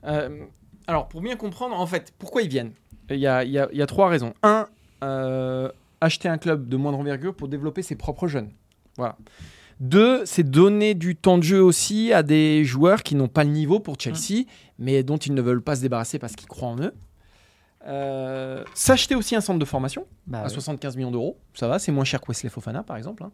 [0.05, 0.45] Euh,
[0.87, 2.71] alors, pour bien comprendre, en fait, pourquoi ils viennent?
[3.09, 4.33] Il y a, il y a- il y a trois raisons.
[4.43, 4.67] Un,
[5.03, 5.69] euh,
[6.01, 8.49] acheter un club de moindre envergure pour développer ses propres jeunes.
[8.97, 9.17] Voilà.
[9.79, 13.49] Deux, c'est donner du temps de jeu aussi à des joueurs qui n'ont pas le
[13.49, 14.45] niveau pour Chelsea,
[14.79, 16.93] mais dont ils ne veulent pas se débarrasser parce qu'ils croient en eux.
[17.87, 21.91] Euh, S'acheter aussi un centre de formation Bah à 75 millions d'euros, ça va, c'est
[21.91, 23.23] moins cher que Wesley Fofana par exemple.
[23.23, 23.31] hein.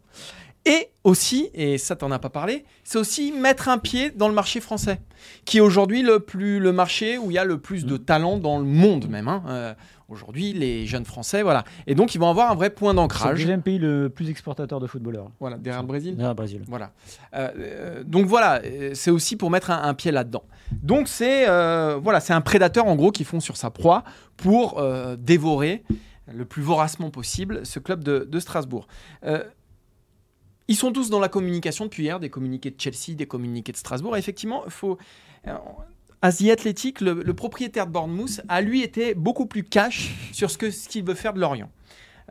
[0.65, 4.33] Et aussi, et ça t'en as pas parlé, c'est aussi mettre un pied dans le
[4.35, 4.99] marché français,
[5.45, 8.37] qui est aujourd'hui le plus le marché où il y a le plus de talent
[8.37, 9.27] dans le monde même.
[9.27, 9.43] hein.
[9.47, 9.73] Euh,
[10.11, 11.63] aujourd'hui, les jeunes Français, voilà.
[11.87, 13.39] Et donc ils vont avoir un vrai point C'est le d'ancrage.
[13.39, 15.31] deuxième pays le plus exportateur de footballeurs.
[15.39, 16.11] Voilà, derrière le Brésil.
[16.15, 16.61] Derrière le Brésil.
[16.67, 16.91] Voilà.
[17.33, 20.43] Euh, euh, donc voilà, euh, c'est aussi pour mettre un, un pied là-dedans.
[20.83, 24.03] Donc c'est euh, voilà, c'est un prédateur en gros qui fond sur sa proie
[24.37, 25.83] pour euh, dévorer
[26.33, 28.87] le plus voracement possible ce club de, de Strasbourg.
[29.25, 29.43] Euh,
[30.67, 33.77] Ils sont tous dans la communication depuis hier, des communiqués de Chelsea, des communiqués de
[33.77, 34.15] Strasbourg.
[34.15, 34.97] Et effectivement, il faut.
[36.21, 40.57] À The Athletic, le, propriétaire de Bournemouth a lui été beaucoup plus cash sur ce
[40.57, 41.71] que- ce qu'il veut faire de Lorient.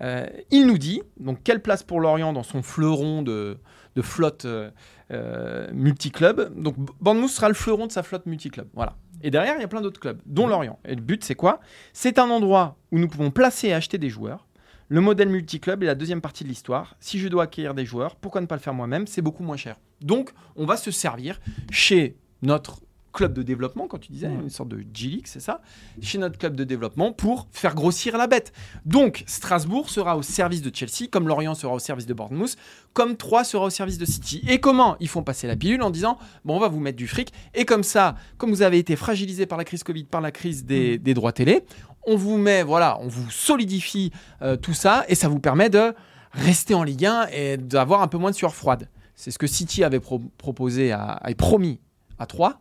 [0.01, 3.59] Euh, il nous dit donc quelle place pour Lorient dans son fleuron de,
[3.97, 4.71] de flotte euh,
[5.11, 6.55] euh, multiclub.
[6.63, 8.69] Donc Bournemouth sera le fleuron de sa flotte multiclub.
[8.75, 8.97] Voilà.
[9.23, 10.79] Et derrière, il y a plein d'autres clubs, dont Lorient.
[10.87, 11.61] Et le but, c'est quoi?
[11.93, 14.47] C'est un endroit où nous pouvons placer et acheter des joueurs.
[14.89, 16.97] Le modèle multiclub est la deuxième partie de l'histoire.
[17.01, 19.07] Si je dois acquérir des joueurs, pourquoi ne pas le faire moi-même?
[19.07, 19.77] C'est beaucoup moins cher.
[20.01, 21.39] Donc, on va se servir
[21.71, 22.81] chez notre
[23.13, 24.35] club de développement, quand tu disais, Ouais.
[24.43, 25.61] une sorte de G-League, c'est ça
[26.01, 28.53] Chez notre club de développement pour faire grossir la bête.
[28.85, 32.57] Donc, Strasbourg sera au service de Chelsea, comme Lorient sera au service de Bournemouth,
[32.93, 34.43] comme Troyes sera au service de City.
[34.49, 37.09] Et comment Ils font passer la pilule en disant bon, on va vous mettre du
[37.09, 37.33] fric.
[37.55, 40.65] Et comme ça, comme vous avez été fragilisé par la crise Covid, par la crise
[40.65, 41.65] des, des droits télé,
[42.07, 44.11] on vous met, voilà, on vous solidifie
[44.43, 45.93] euh, tout ça et ça vous permet de
[46.33, 48.89] rester en Ligue 1 et d'avoir un peu moins de sueur froide.
[49.17, 51.79] C'est ce que City avait pro- proposé, à, promis
[52.19, 52.59] à Troyes.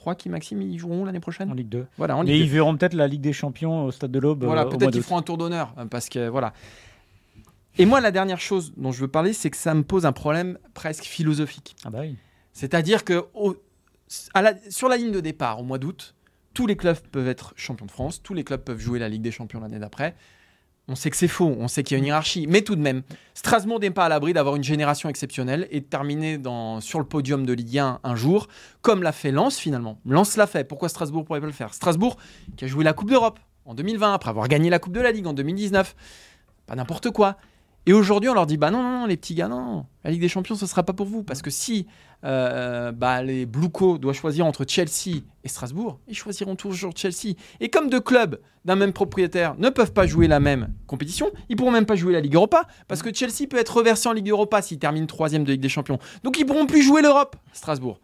[0.00, 1.86] Troyes qui, Maxime, ils joueront l'année prochaine En Ligue 2.
[1.98, 4.44] Voilà, en Mais ils verront peut-être la Ligue des Champions au Stade de l'Aube.
[4.44, 6.54] voilà, euh, peut-être qu'ils feront un tour d'honneur, euh, parce que voilà.
[7.76, 10.12] Et moi, la dernière chose dont je veux parler, c'est que ça me pose un
[10.12, 11.76] problème presque philosophique.
[11.84, 12.16] Ah bah oui.
[12.54, 13.56] C'est-à-dire que au-
[14.34, 16.14] à la- sur la ligne de départ, au mois d'août,
[16.54, 19.22] tous les clubs peuvent être champions de France, tous les clubs peuvent jouer la Ligue
[19.22, 20.14] des Champions l'année d'après.
[20.90, 22.80] On sait que c'est faux, on sait qu'il y a une hiérarchie, mais tout de
[22.80, 23.02] même,
[23.34, 26.36] Strasbourg n'est pas à l'abri d'avoir une génération exceptionnelle et de terminer
[26.80, 28.48] sur le podium de Ligue 1 un jour,
[28.82, 30.00] comme l'a fait Lens finalement.
[30.04, 31.74] Lens l'a fait, pourquoi Strasbourg pourrait pas le faire?
[31.74, 32.16] Strasbourg
[32.56, 35.12] qui a joué la Coupe d'Europe en 2020, après avoir gagné la Coupe de la
[35.12, 35.94] Ligue en 2019.
[36.66, 37.36] Pas n'importe quoi.
[37.86, 40.28] Et aujourd'hui, on leur dit bah non, non, les petits gars, non, la Ligue des
[40.28, 41.22] Champions, ce sera pas pour vous.
[41.22, 41.86] Parce que si
[42.24, 47.34] euh, bah, les doivent choisir entre Chelsea et Strasbourg, ils choisiront toujours Chelsea.
[47.60, 51.56] Et comme deux clubs d'un même propriétaire ne peuvent pas jouer la même compétition, ils
[51.56, 52.66] pourront même pas jouer la Ligue Europa.
[52.88, 55.68] Parce que Chelsea peut être reversé en Ligue Europa s'il termine troisième de Ligue des
[55.68, 55.98] Champions.
[56.22, 58.00] Donc ils pourront plus jouer l'Europe, Strasbourg.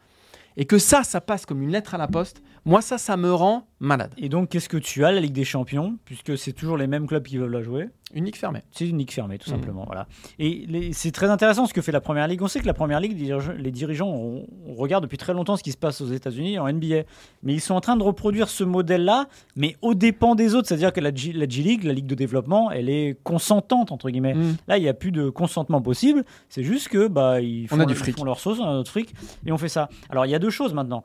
[0.57, 3.33] Et que ça, ça passe comme une lettre à la poste, moi, ça, ça me
[3.33, 4.13] rend malade.
[4.17, 5.99] Et donc, qu'est-ce que tu as, la Ligue des Champions?
[6.05, 7.91] Puisque c'est toujours les mêmes clubs qui veulent la jouer.
[8.15, 8.63] Une ligue fermée.
[8.71, 9.57] C'est une ligue fermée, tout Mhm.
[9.57, 9.85] simplement.
[9.85, 10.07] Voilà.
[10.39, 12.41] Et c'est très intéressant ce que fait la Première Ligue.
[12.41, 13.19] On sait que la Première Ligue,
[13.59, 16.69] les dirigeants, on, on regarde depuis très longtemps ce qui se passe aux États-Unis en
[16.69, 17.03] NBA.
[17.43, 20.69] Mais ils sont en train de reproduire ce modèle-là, mais au dépens des autres.
[20.69, 24.09] C'est-à-dire que la G, la G League, la Ligue de développement, elle est consentante, entre
[24.09, 24.35] guillemets.
[24.35, 24.57] Mm.
[24.69, 26.25] Là, il n'y a plus de consentement possible.
[26.49, 28.17] C'est juste que bah, ils, On font, a du ils fric.
[28.17, 29.13] font leur sauce, on a notre fric,
[29.45, 29.89] et on fait ça.
[30.11, 31.03] Alors, il y a deux choses maintenant.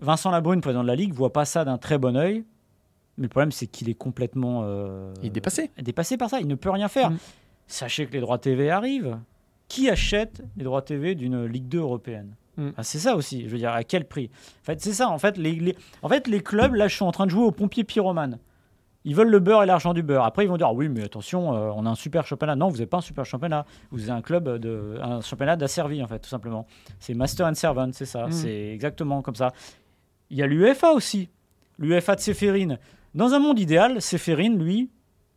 [0.00, 2.44] Vincent Labrune, président de la Ligue, voit pas ça d'un très bon œil.
[3.18, 5.70] Mais le problème, c'est qu'il est complètement euh, Il est dépassé.
[5.80, 6.40] dépassé par ça.
[6.40, 7.10] Il ne peut rien faire.
[7.10, 7.18] Mm.
[7.66, 9.18] Sachez que les droits TV arrivent.
[9.68, 12.70] Qui achète les droits TV d'une Ligue 2 européenne Mm.
[12.76, 13.44] Ah, C'est ça aussi.
[13.44, 14.30] Je veux dire, à quel prix
[14.62, 15.08] En fait, c'est ça.
[15.08, 17.52] En fait, les, les- en fait, les clubs, là, sont en train de jouer aux
[17.52, 18.38] pompiers pyromanes.
[19.04, 20.24] Ils veulent le beurre et l'argent du beurre.
[20.24, 22.56] Après, ils vont dire ah oui, mais attention, euh, on a un super championnat.
[22.56, 23.64] Non, vous n'avez pas un super championnat.
[23.92, 26.66] Vous avez un club de, un championnat d'asservi en fait, tout simplement.
[26.98, 28.26] C'est master and servant, c'est ça.
[28.26, 28.32] Mm.
[28.32, 29.52] C'est exactement comme ça.
[30.30, 31.28] Il y a l'UEFA aussi.
[31.78, 32.78] L'UEFA de Séphérine.
[33.14, 34.90] Dans un monde idéal, Séphérine, lui,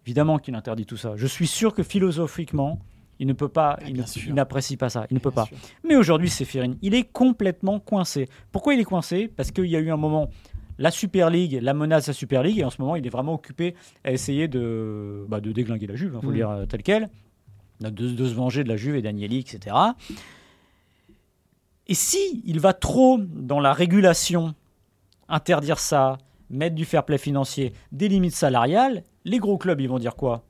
[0.06, 1.14] évidemment qu'il interdit tout ça.
[1.16, 2.80] Je suis sûr que philosophiquement,
[3.20, 5.06] il ne peut pas, Ah, il n'apprécie pas ça.
[5.12, 5.46] Il ne peut Bien pas.
[5.46, 5.58] sûr.
[5.88, 8.28] Mais aujourd'hui, Séphérine, il est complètement coincé.
[8.52, 9.32] Pourquoi il est coincé?
[9.36, 10.30] Parce qu'il y a eu un moment,
[10.80, 13.10] la Super League, la menace de la Super League, et en ce moment, il est
[13.12, 16.32] vraiment occupé à essayer de, bah, de déglinguer la Juve, il faut Mm.
[16.32, 17.10] le dire euh, tel quel,
[17.80, 19.76] de, de se venger de la Juve et d'Agnelli, etc.
[21.88, 24.56] Et si il va trop dans la régulation,
[25.28, 26.18] interdire ça,
[26.52, 30.44] mettre du fair play financier, des limites salariales, les gros clubs, ils vont dire quoi?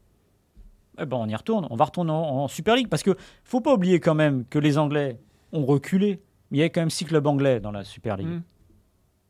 [0.99, 3.61] Eh ben, on y retourne, on va retourner en, en Super League parce que faut
[3.61, 5.19] pas oublier quand même que les Anglais
[5.53, 6.21] ont reculé.
[6.51, 8.27] Il y avait quand même six clubs anglais dans la Super League.
[8.27, 8.43] Mm.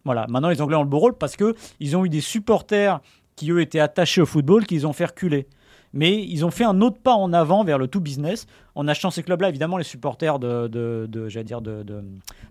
[0.05, 2.99] Voilà, maintenant les Anglais ont le beau rôle parce que ils ont eu des supporters
[3.35, 5.47] qui eux étaient attachés au football qu'ils ont fait reculer.
[5.93, 9.11] Mais ils ont fait un autre pas en avant vers le tout business en achetant
[9.11, 9.49] ces clubs-là.
[9.49, 12.01] Évidemment, les supporters de, de, de- j'allais dire de, de,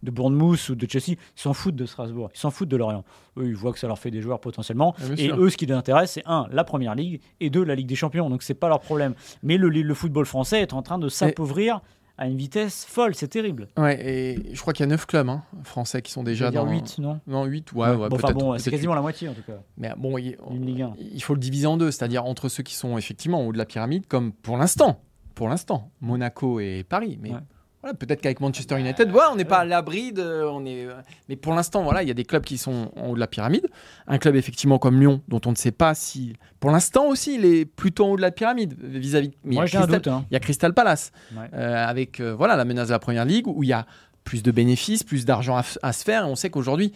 [0.02, 3.04] de Bournemouth ou de Chelsea, ils s'en foutent de Strasbourg, ils s'en foutent de Lorient.
[3.38, 4.94] Eux, ils voient que ça leur fait des joueurs potentiellement.
[4.98, 5.40] Ah, et sûr.
[5.40, 7.94] eux, ce qui les intéresse, c'est un, la Première Ligue et deux, la Ligue des
[7.94, 8.28] Champions.
[8.28, 9.14] Donc c'est pas leur problème.
[9.42, 11.80] Mais le, le football français est en train de s'appauvrir
[12.20, 13.14] à une vitesse folle.
[13.14, 13.66] C'est terrible.
[13.76, 16.70] Ouais, et je crois qu'il y a 9 clubs hein, français qui sont déjà dans.
[16.70, 19.42] 8, non Non, 8, ouais, ouais, Bon, enfin bon, c'est quasiment la moitié en tout
[19.42, 19.58] cas.
[19.78, 20.94] Mais bon, il, Une Ligue 1.
[20.98, 23.58] il faut le diviser en deux, c'est-à-dire entre ceux qui sont effectivement en haut de
[23.58, 25.00] la pyramide, comme pour l'instant,
[25.34, 27.18] pour l'instant, Monaco et Paris.
[27.20, 27.38] Mais Ouais.
[27.82, 30.86] Voilà, peut-être qu'avec Manchester United, voilà, on n'est pas à l'abri de, on est.
[31.28, 33.26] Mais pour l'instant, voilà, il y a des clubs qui sont en haut de la
[33.26, 33.68] pyramide.
[34.06, 37.44] Un club effectivement comme Lyon, dont on ne sait pas si, pour l'instant aussi, il
[37.46, 39.32] est plutôt en haut de la pyramide vis-à-vis.
[39.44, 40.24] mais il y hein.
[40.30, 41.48] Il y a Crystal Palace Ouais.
[41.54, 43.86] euh, avec euh, voilà la menace de la première ligue où il y a
[44.24, 46.24] plus de bénéfices, plus d'argent à, se faire.
[46.26, 46.92] Et on sait qu'aujourd'hui,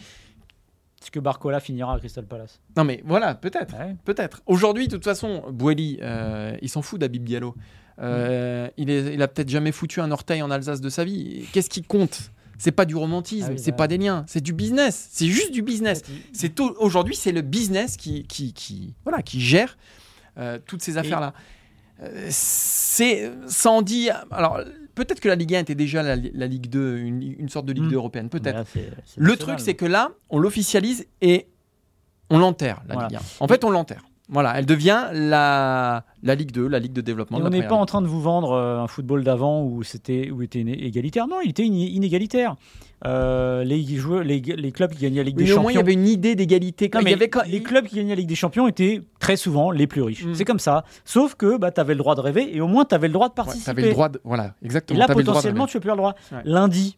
[1.01, 2.61] Est-ce que Barcola finira à Crystal Palace?
[2.77, 3.75] Non mais voilà, peut-être.
[3.77, 3.95] Ouais.
[4.05, 4.41] Peut-être.
[4.45, 7.55] Aujourd'hui, de toute façon, Boeli, euh, il s'en fout d'Abib Diallo.
[7.99, 11.45] Euh, il, est, il a peut-être jamais foutu un orteil en Alsace de sa vie.
[11.53, 12.31] Qu'est-ce qui compte?
[12.57, 15.09] C'est pas du romantisme, Ah oui, c'est bah pas des liens, c'est du business.
[15.11, 16.03] C'est juste du business.
[16.31, 19.77] C'est aujourd'hui, c'est le business qui, qui, qui- voilà, qui gère
[20.37, 21.33] euh, toutes ces affaires-là.
[22.01, 23.29] Euh, c'est
[23.65, 24.09] en dit.
[24.31, 24.59] Alors
[24.95, 27.73] peut-être que la Ligue 1 était déjà la, la Ligue 2, une, une sorte de
[27.73, 27.89] Ligue Mm.
[27.89, 28.29] 2 européenne.
[28.29, 28.55] Peut-être.
[28.55, 31.47] Là, c'est Le truc, c'est que là, on l'officialise et
[32.29, 33.09] on l'enterre, la Voilà.
[33.09, 33.21] Ligue 1.
[33.43, 34.03] En fait, on l'enterre.
[34.27, 37.37] Voilà, elle devient la, la Ligue 2, la Ligue de développement.
[37.37, 39.83] Et de on n'est pas en train de vous vendre euh, un football d'avant où
[39.83, 41.27] c'était où était égalitaire.
[41.27, 42.55] Non, il était iné- inégalitaire.
[43.05, 45.75] Euh, les, joueurs, les, les clubs qui gagnaient la Ligue des Mais au moins, il
[45.75, 45.85] y Champions.
[45.85, 46.89] avait une idée d'égalité.
[46.93, 50.01] Avait quand- les clubs qui gagnaient la Ligue des Champions étaient très souvent les plus
[50.01, 50.25] riches.
[50.25, 50.33] Mm.
[50.33, 50.85] C'est comme ça.
[51.03, 53.13] Sauf que bah, tu avais le droit de rêver et au moins tu avais le
[53.13, 53.65] droit de Ouais, participer.
[53.65, 54.19] t'avais le droit de.
[54.23, 54.99] Voilà, et exactement.
[54.99, 55.71] là, t'avais le droit de potentiellement, rêver.
[55.71, 56.15] tu n'as plus le droit.
[56.31, 56.41] Ouais.
[56.45, 56.97] Lundi,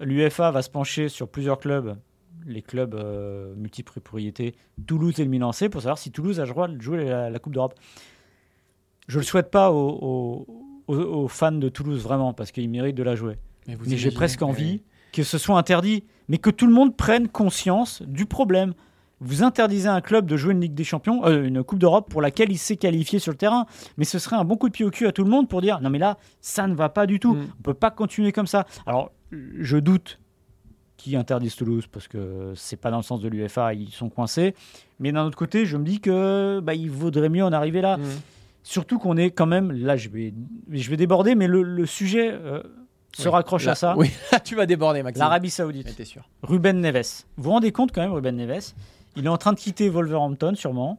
[0.00, 1.96] l'UFA va se pencher sur plusieurs clubs,
[2.46, 4.54] les clubs euh, multipropriétés,
[4.86, 7.28] Toulouse et le Milan AC, pour savoir si Toulouse a le droit de jouer la,
[7.30, 7.74] la Coupe d'Europe.
[9.08, 10.46] Je ne le souhaite pas aux, aux-
[10.88, 13.36] aux- aux fans de Toulouse, vraiment, parce qu'ils méritent de la jouer.
[13.68, 14.82] Mais, j'ai presque envie
[15.12, 18.74] que ce soit interdit, mais que tout le monde prenne conscience du problème.
[19.20, 22.10] Vous interdisez à un club de jouer une Ligue des Champions, euh, une Coupe d'Europe
[22.10, 23.64] pour laquelle il s'est qualifié sur le terrain.
[23.96, 25.62] Mais ce serait un bon coup de pied au cul à tout le monde pour
[25.62, 27.32] dire non mais là ça ne va pas du tout.
[27.34, 27.46] Mm.
[27.58, 28.66] On peut pas continuer comme ça.
[28.84, 30.18] Alors je doute
[30.96, 34.54] qu'ils interdisent Toulouse parce que c'est pas dans le sens de l'UFA, ils sont coincés.
[34.98, 37.96] Mais d'un autre côté, je me dis que bah, il vaudrait mieux en arriver là.
[37.98, 38.02] Mm.
[38.62, 40.34] Surtout qu'on est quand même là, je vais
[40.70, 42.62] je vais déborder, mais le, le sujet euh,
[43.16, 43.34] se Oui.
[43.34, 43.94] raccroche Là- à ça.
[43.96, 44.10] Oui,
[44.44, 45.20] tu vas déborder, Maxime.
[45.20, 45.94] L'Arabie Saoudite.
[45.98, 46.28] Mais sûr.
[46.42, 47.24] Ruben Neves.
[47.36, 48.72] Vous vous rendez compte quand même, Ruben Neves
[49.16, 50.98] Il est en train de quitter Wolverhampton, sûrement,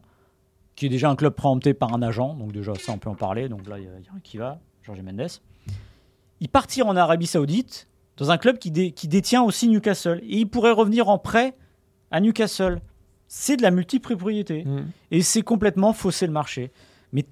[0.76, 3.16] qui est déjà un club préempté par un agent, donc déjà ça on peut en
[3.16, 5.28] parler, donc là il y, y a un qui va, Jorge Mendes.
[6.40, 10.38] Il partira en Arabie Saoudite, dans un club qui, dé- qui détient aussi Newcastle, et
[10.40, 11.56] il pourrait revenir en prêt
[12.12, 12.82] à Newcastle.
[13.30, 14.86] C'est de la multipropriété, Mm.
[15.12, 16.72] et c'est complètement fausser le marché.
[17.14, 17.26] Mais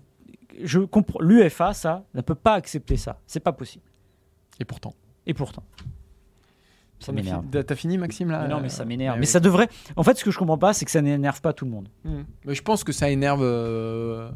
[0.63, 3.83] je comprends, l'UFA, ça, ne peut pas accepter ça, c'est pas possible.
[4.59, 4.93] Et pourtant.
[5.25, 5.63] Et pourtant.
[6.99, 7.43] Ça m'énerve.
[7.51, 9.15] fini- T'as fini, Maxime, là Mais non, mais ça m'énerve.
[9.15, 9.31] Ouais, Mais oui.
[9.31, 9.67] ça devrait.
[9.97, 11.89] En fait, ce que je comprends pas, c'est que ça n'énerve pas tout le monde.
[12.05, 12.21] Mm.
[12.45, 13.41] Mais je pense que ça énerve.
[13.43, 14.29] euh,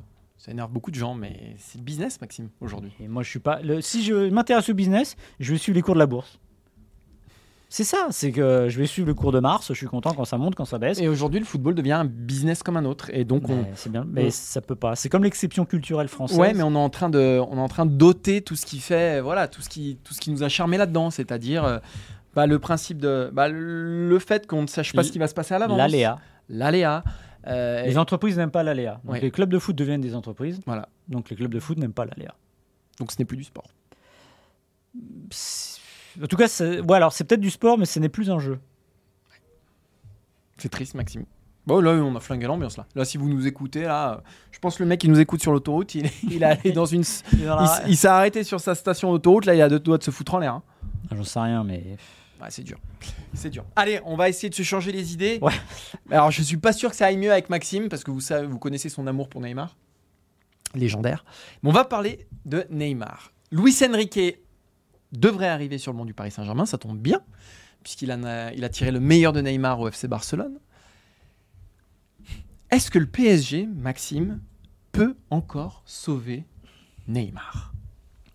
[0.49, 2.91] Ça énerve beaucoup de gens, mais c'est le business, Maxime, aujourd'hui.
[2.99, 3.61] Et moi, je suis pas.
[3.61, 6.39] le- Si je m'intéresse au business, je vais suivre les cours de la bourse.
[7.71, 8.07] C'est ça.
[8.09, 9.67] C'est que je vais suivre le cours de Mars.
[9.67, 10.99] Je suis content quand ça monte, quand ça baisse.
[10.99, 13.11] Et aujourd'hui, le football devient un business comme un autre.
[13.13, 14.07] Et donc, on, C'est bien.
[14.11, 14.95] Mais on- ça peut pas.
[14.95, 16.39] C'est comme l'exception culturelle française.
[16.39, 18.65] Ouais, mais on est en train de, on est en train de doter tout ce
[18.65, 21.77] qui fait, voilà, tout ce qui, tout ce qui nous a charmé là-dedans, c'est-à-dire euh,
[22.33, 25.35] bah, le principe de, bah, le fait qu'on ne sache pas ce qui va se
[25.35, 25.77] passer à l'avance.
[25.77, 26.17] L'aléa.
[26.49, 27.03] L'aléa.
[27.47, 28.99] Euh, Les entreprises n'aiment pas l'aléa.
[29.03, 29.21] Donc Ouais.
[29.21, 30.59] Les clubs de foot deviennent des entreprises.
[30.65, 30.89] Voilà.
[31.07, 32.35] Donc les clubs de foot n'aiment pas l'aléa.
[32.99, 33.67] donc ce n'est plus du sport.
[36.21, 38.39] En tout cas, c'est- ouais, alors c'est peut-être du sport, mais ce n'est plus un
[38.39, 38.59] jeu.
[40.57, 41.25] C'est triste, Maxime.
[41.65, 42.85] Bon, là, on a flingué l'ambiance là.
[42.95, 44.21] Là, si vous nous écoutez, là, euh,
[44.51, 46.71] je pense que le mec qui nous écoute sur l'autoroute, il, est- il est allé
[46.71, 47.03] dans une,
[47.87, 49.45] il s'est arrêté sur sa station d'autoroute.
[49.45, 50.55] Là, il a deux doigts de se foutre en l'air.
[50.55, 50.63] hein.
[51.11, 51.97] Ah, J'en sais rien, mais
[52.39, 52.79] Ouais, c'est dur.
[53.33, 53.65] C'est dur.
[53.75, 55.39] Allez, on va essayer de se changer les idées.
[55.41, 55.53] Ouais.
[56.09, 58.47] Alors, je suis pas sûr que ça aille mieux avec Maxime parce que vous savez,
[58.47, 59.75] vous connaissez son amour pour Neymar,
[60.73, 61.25] légendaire.
[61.61, 63.33] Mais on va parler de Neymar.
[63.51, 64.37] Luis Enrique
[65.11, 67.21] devrait arriver sur le banc du Paris Saint-Germain, ça tombe bien
[67.83, 70.59] puisqu'il a, il a tiré le meilleur de Neymar au FC Barcelone.
[72.71, 74.41] Est-ce que le PSG, Maxime,
[74.91, 76.45] peut encore sauver
[77.07, 77.73] Neymar?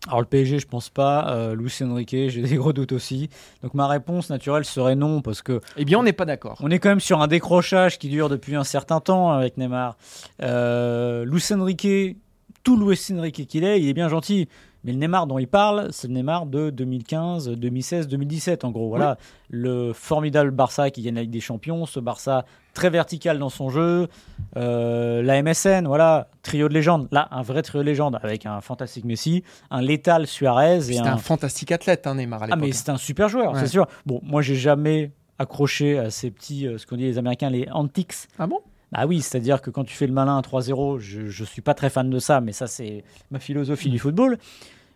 [0.06, 1.28] Alors le PSG, je pense pas.
[1.30, 3.30] Euh, Luis Enrique, j'ai des gros doutes aussi.
[3.62, 6.58] Donc ma réponse naturelle serait non, parce que Eh bien, on n'est pas d'accord.
[6.60, 9.96] on est quand même sur un décrochage qui dure depuis un certain temps avec Neymar.
[10.42, 12.18] Euh, Luis Enrique,
[12.62, 14.48] tout Luis Enrique qu'il est, il est bien gentil.
[14.84, 18.88] Mais le Neymar dont il parle, c'est le Neymar de 2015, 2016, 2017 en gros.
[18.88, 19.16] Voilà,
[19.48, 22.44] le formidable Barça qui gagne la Ligue des Champions, ce Barça
[22.74, 24.08] très vertical dans son jeu,
[24.56, 27.08] euh, la MSN, voilà, trio de légende.
[27.12, 30.98] Là, un vrai trio de légende avec un fantastique Messi, un létal Suarez et C'était
[31.00, 33.60] un un fantastique athlète, hein, Neymar, à ah mais c'est un super joueur, Ouais.
[33.60, 33.86] c'est sûr.
[34.06, 37.68] Bon, moi j'ai jamais accroché à ces petits, euh, ce qu'on dit les Américains, les
[37.72, 38.12] antics.
[38.38, 38.60] Ah bon?
[38.92, 41.74] Bah oui, c'est-à-dire que quand tu fais le malin à 3-0, je, je suis pas
[41.74, 44.38] très fan de ça, mais ça c'est ma philosophie du football.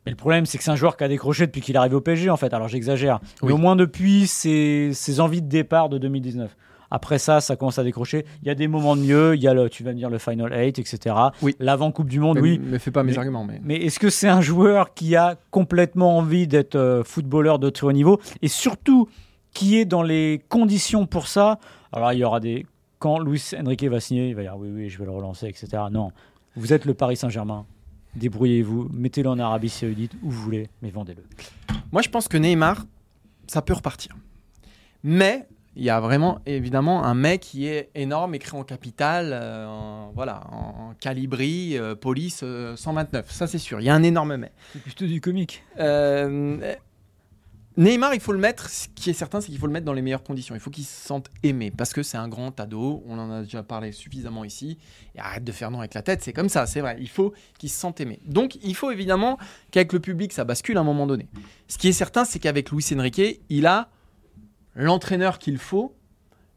[0.08, 1.94] Mais le problème, c'est que c'est un joueur qui a décroché depuis qu'il est arrivé
[1.94, 2.52] au PSG, en fait.
[2.54, 6.56] Alors j'exagère, mais au moins depuis ses, ses envies de départ de 2019.
[6.90, 8.24] Après ça, ça commence à décrocher.
[8.42, 9.34] Il y a des moments de mieux.
[9.36, 11.14] Il y a le, tu vas me dire le Final 8, etc.
[11.42, 11.54] Oui.
[11.60, 12.58] L'avant Coupe du Monde, Mais- oui.
[12.58, 13.60] Me fais pas mes Mais- arguments, mais.
[13.62, 17.86] Mais est-ce que c'est un joueur qui a complètement envie d'être euh, footballeur de très
[17.86, 18.18] haut niveau?
[18.40, 19.06] Et surtout
[19.52, 21.58] qui est dans les conditions pour ça?
[21.92, 22.64] Alors il y aura des
[22.98, 25.68] quand Luis Enrique va signer, il va dire oui oui je vais le relancer etc.
[25.92, 26.10] Non,
[26.56, 27.64] vous êtes le Paris Saint-Germain,
[28.18, 31.22] débrouillez-vous, mettez-le en Arabie Saoudite où vous voulez, mais vendez-le.
[31.92, 32.84] Moi, je pense que Neymar,
[33.46, 34.14] ça peut repartir.
[35.02, 39.64] Mais Il y a vraiment, évidemment, un mec qui est énorme, écrit en capital, euh,
[39.68, 43.30] en, voilà, en, en calibri, euh, police euh, 129.
[43.30, 43.80] Ça, c'est sûr.
[43.80, 44.50] Il y a un énorme mec.
[44.72, 45.62] C'est plutôt du comique.
[47.78, 48.68] Neymar, il faut le mettre.
[48.68, 50.56] Ce qui est certain, c'est qu'il faut le mettre dans les meilleures conditions.
[50.56, 53.04] Il faut qu'il se sente aimé parce que c'est un grand ado.
[53.06, 54.78] On en a déjà parlé suffisamment ici.
[55.14, 56.20] Et arrête de faire non avec la tête.
[56.20, 56.96] C'est comme ça, c'est vrai.
[56.98, 58.18] Il faut qu'il se sente aimé.
[58.26, 59.38] Donc, il faut évidemment
[59.70, 61.28] qu'avec le public, ça bascule à un moment donné.
[61.68, 63.90] Ce qui est certain, c'est qu'avec Luis Enrique, il a
[64.74, 65.94] l'entraîneur qu'il faut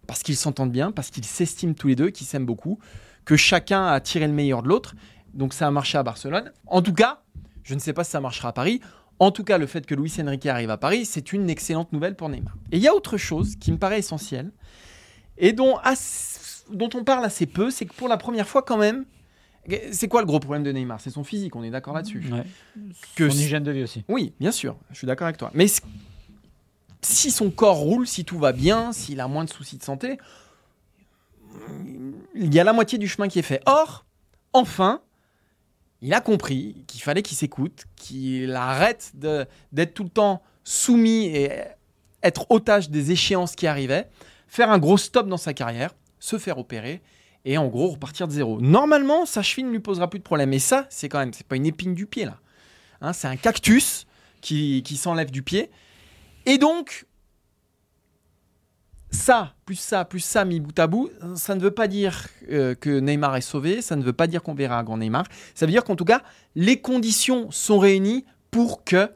[0.08, 2.80] parce qu'ils s'entendent bien, parce qu'ils s'estiment tous les deux, qu'ils s'aiment beaucoup,
[3.26, 4.96] que chacun a tiré le meilleur de l'autre.
[5.36, 6.52] Donc, ça a marché à Barcelone.
[6.66, 7.22] En tout cas,
[7.64, 8.82] je ne sais pas si ça marchera à Paris.
[9.22, 12.16] En tout cas, le fait que Luis Enrique arrive à Paris, c'est une excellente nouvelle
[12.16, 12.56] pour Neymar.
[12.72, 14.52] Et il y a autre chose qui me paraît essentielle
[15.38, 18.78] et dont, as- dont on parle assez peu, c'est que pour la première fois quand
[18.78, 19.06] même,
[19.92, 21.00] c'est quoi le gros problème de Neymar?
[21.02, 22.24] C'est son physique, on est d'accord là-dessus.
[22.32, 22.44] Ouais.
[23.16, 24.04] Que Son hygiène de vie aussi.
[24.08, 25.52] oui, bien sûr, je suis d'accord avec toi.
[25.54, 25.68] Mais
[27.04, 30.18] si son corps roule, si tout va bien, s'il a moins de soucis de santé,
[32.34, 33.62] il y a la moitié du chemin qui est fait.
[33.68, 34.06] Or,
[34.54, 35.02] enfin,
[36.02, 41.52] il a compris qu'il fallait qu'il s'écoute, qu'il arrête d'être tout le temps soumis et
[42.24, 44.10] être otage des échéances qui arrivaient,
[44.48, 47.02] faire un gros stop dans sa carrière, se faire opérer
[47.46, 48.62] et en gros repartir de zéro.
[48.62, 50.54] Normalement, sa cheville ne lui posera plus de problème.
[50.54, 52.40] Et ça, c'est quand même, c'est pas une épine du pied là.
[53.02, 54.06] Hein, c'est un cactus
[54.42, 55.72] qui, qui s'enlève du pied.
[56.46, 57.06] Et donc,
[59.12, 62.76] ça, plus ça, plus ça, mis bout à bout, ça ne veut pas dire euh,
[62.76, 65.26] que Neymar est sauvé, ça ne veut pas dire qu'on verra un grand Neymar.
[65.54, 66.24] Ça veut dire qu'en tout cas,
[66.56, 69.12] les conditions sont réunies pour que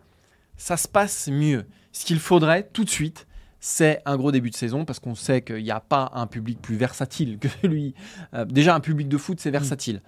[0.58, 1.66] ça se passe mieux.
[1.92, 3.26] Ce qu'il faudrait tout de suite,
[3.60, 6.62] c'est un gros début de saison parce qu'on sait qu'il n'y a pas un public
[6.62, 7.96] plus versatile que lui.
[8.34, 10.02] Euh, déjà, un public de foot, c'est versatile.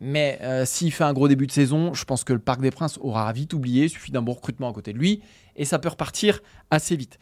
[0.00, 2.70] Mais euh, s'il fait un gros début de saison, je pense que le Parc des
[2.70, 3.84] Princes aura vite oublié.
[3.84, 5.22] Il suffit d'un bon recrutement à côté de lui
[5.56, 7.18] et ça peut repartir assez vite.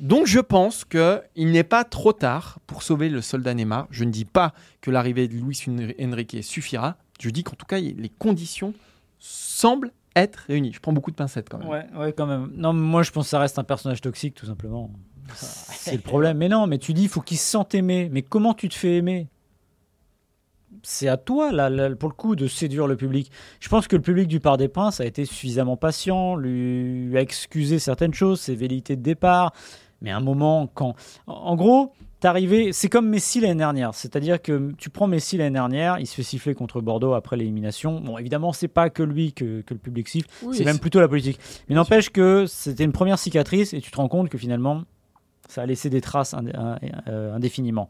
[0.00, 3.86] Donc je pense qu'il n'est pas trop tard pour sauver le soldat Neymar.
[3.90, 5.62] Je ne dis pas que l'arrivée de Luis
[6.00, 6.96] Enrique suffira.
[7.20, 8.72] Je dis qu'en tout cas, les conditions
[9.18, 10.72] semblent être réunies.
[10.72, 11.68] Je prends beaucoup de pincettes quand même.
[11.68, 12.50] Ouais, ouais, quand même.
[12.56, 14.90] Non, moi, je pense que ça reste un personnage toxique, tout simplement.
[15.34, 16.38] C'est le problème.
[16.38, 18.08] Mais non, mais tu dis, il faut qu'il se sente aimé.
[18.10, 19.28] Mais comment tu te fais aimer?
[20.82, 23.30] C'est à toi, là, là, pour le coup, de séduire le public.
[23.60, 27.20] Je pense que le public du Parc des Princes a été suffisamment patient, lui a
[27.20, 29.52] excusé certaines choses, ses velléités de départ.
[30.02, 30.94] Mais à un moment, quand.
[31.26, 32.70] En gros, t'arrivais.
[32.72, 33.94] C'est comme Messi l'année dernière.
[33.94, 38.00] C'est-à-dire que tu prends Messi l'année dernière, il se fait siffler contre Bordeaux après l'élimination.
[38.00, 41.00] Bon, évidemment, c'est pas que lui que, que le public siffle, Oui, c'est même plutôt
[41.00, 41.38] la politique.
[41.68, 44.82] Mais n'empêche que c'était une première cicatrice et tu te rends compte que finalement,
[45.48, 47.88] ça a laissé des traces indé- un- euh, indéfiniment.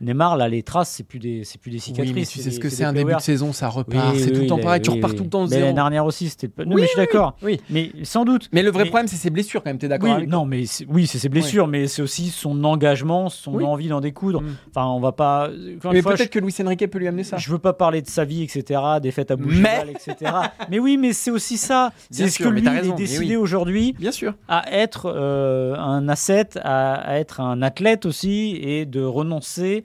[0.00, 2.12] Neymar, là, les traces, c'est plus des, c'est plus des cicatrices.
[2.14, 4.12] Oui, mais tu sais ce que c'est un début de saison, ça Oui, repart.
[4.14, 5.16] oui, c'est tout le oui, temps pareil, tu oui, repars oui.
[5.16, 6.48] tout le temps Mais l'année dernière aussi, c'était.
[6.64, 7.36] Non, Oui, mais je suis oui, d'accord.
[7.42, 7.60] oui.
[7.70, 8.48] Mais sans doute.
[8.52, 9.78] Mais le vrai Mais- problème, c'est ses blessures quand même.
[9.78, 13.28] T'es d'accord Oui, non, mais c'est- oui, c'est ses blessures, mais c'est aussi son engagement,
[13.28, 13.64] son Oui.
[13.64, 14.42] envie d'en découdre.
[14.42, 14.56] Mm.
[14.70, 15.48] Enfin, on va pas.
[15.92, 17.36] Mais peut-être que Luis Enrique peut lui amener ça.
[17.38, 20.30] je veux pas parler de sa vie, etc., des fêtes à Mais- Boucheval, etc.
[20.70, 21.92] Mais oui, mais c'est aussi ça.
[22.10, 23.36] C'est ce que mais lui est mais décidé oui.
[23.36, 24.34] aujourd'hui Bien sûr.
[24.48, 29.84] à être euh, un asset, à être un athlète aussi, et de renoncer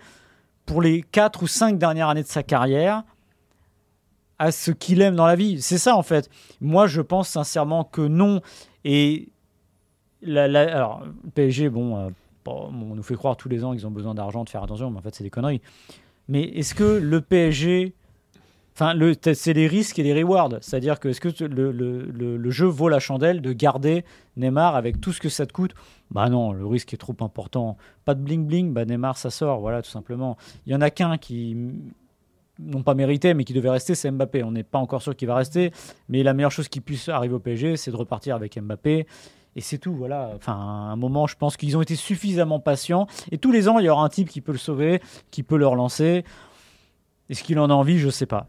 [0.71, 3.03] pour les 4 ou 5 dernières années de sa carrière
[4.39, 5.61] à ce qu'il aime dans la vie.
[5.61, 6.29] C'est ça en fait.
[6.61, 8.39] Moi, je pense sincèrement que non.
[8.85, 9.27] Et
[10.21, 11.03] la, la- alors,
[11.35, 12.09] PSG, bon, euh,
[12.45, 14.89] bon, on nous fait croire tous les ans qu'ils ont besoin d'argent, de faire attention,
[14.89, 15.61] mais en fait, c'est des conneries.
[16.29, 17.93] Mais est-ce que le PSG.
[18.73, 18.93] Enfin,
[19.33, 20.57] c'est les risques et les rewards.
[20.61, 24.05] C'est-à-dire que est-ce que le, jeu vaut la chandelle de garder
[24.37, 25.73] Neymar avec tout ce que ça te coûte?
[26.09, 27.77] Bah non, le risque est trop important.
[28.05, 30.37] Pas de bling bling, bah Neymar ça sort, voilà tout simplement.
[30.65, 31.55] Il y en a qu'un qui
[32.59, 34.43] n'ont pas mérité, mais qui devait rester, c'est Mbappé.
[34.43, 35.71] On n'est pas encore sûr qu'il va rester,
[36.09, 39.05] mais la meilleure chose qui puisse arriver au PSG, c'est de repartir avec Mbappé.
[39.55, 40.31] Et c'est tout, voilà.
[40.35, 43.07] Enfin, à un moment, je pense qu'ils ont été suffisamment patients.
[43.31, 45.57] Et tous les ans, il y aura un type qui peut le sauver, qui peut
[45.57, 46.23] le relancer.
[47.29, 47.97] Est-ce qu'il en a envie?
[47.97, 48.47] Je sais pas.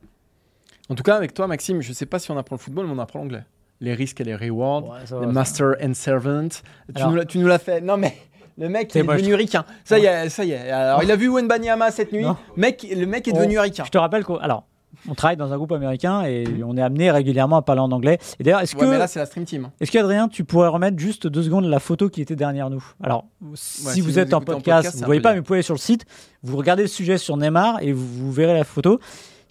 [0.88, 2.92] En tout cas, avec toi, Maxime, je sais pas si on apprend le football, mais
[2.92, 3.44] on apprend l'anglais.
[3.80, 6.48] Les risques et les rewards, Ouais, les master and servant.
[6.94, 7.80] Tu nous l'as- tu nous l'as fait.
[7.80, 8.14] Non, mais
[8.58, 9.64] le mec, il est devenu ricain.
[9.84, 10.70] Ça y est, ça y est.
[10.70, 12.26] Alors, il a vu Wenbanyama cette nuit.
[12.56, 13.84] Mec, le mec est On- devenu ricain.
[13.84, 14.64] Je te rappelle qu'on alors,
[15.08, 18.18] on travaille dans un groupe américain et on est amené régulièrement à parler en anglais.
[18.38, 19.70] Et d'ailleurs, est-ce Ouais, mais que, là, c'est la stream team.
[19.80, 22.84] est-ce qu'Adrien, tu pourrais remettre juste deux secondes la photo qui était derrière nous?
[23.02, 25.56] Alors, si si vous vous êtes en podcast, vous un voyez pas, mais vous pouvez
[25.56, 26.04] aller sur le site,
[26.44, 29.00] vous regardez le sujet sur Neymar et vous, vous verrez la photo.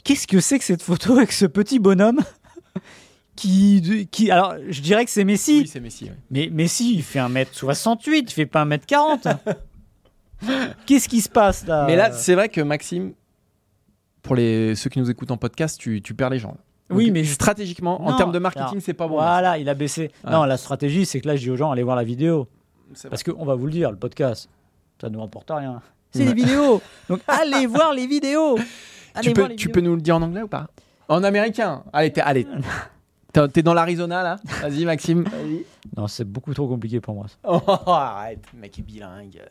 [0.04, 2.20] Qu'est-ce que c'est que cette photo avec ce petit bonhomme
[3.36, 6.06] qui, qui, alors, je dirais que c'est Messi, Oui, c'est Messi.
[6.06, 6.16] ouais.
[6.30, 9.38] mais Messi, il fait 1m68, il fait pas 1m40.
[10.86, 11.86] Qu'est-ce qui se passe là?
[11.86, 13.14] Mais là, c'est vrai que Maxime,
[14.24, 16.50] pour les, ceux qui nous écoutent en podcast, tu, tu perds les gens.
[16.50, 16.58] là.
[16.96, 19.16] Oui, Donc, mais- stratégiquement, en termes de marketing, c'est pas bon.
[19.16, 20.12] Voilà, il a baissé.
[20.26, 20.32] Ouais.
[20.32, 22.48] Non, la stratégie, c'est que là, je dis aux gens, allez voir la vidéo.
[23.10, 24.50] Parce qu'on va vous le dire, le podcast,
[25.00, 25.82] Ça ne nous rapporte rien.
[26.14, 26.82] C'est des vidéos.
[27.08, 28.60] Donc allez voir les vidéos.
[29.16, 30.68] Allez Tu peux, tu peux nous le dire en anglais ou pas?
[31.08, 31.84] En américain.
[31.94, 32.48] Allez, t'es, allez.
[33.54, 34.36] T'es dans l'Arizona là?
[34.62, 35.24] Vas-y Maxime.
[35.24, 35.66] Vas-y.
[35.96, 37.28] Non, c'est beaucoup trop compliqué pour moi.
[37.28, 37.36] ça.
[37.46, 39.42] Oh, arrête, mec est bilingue.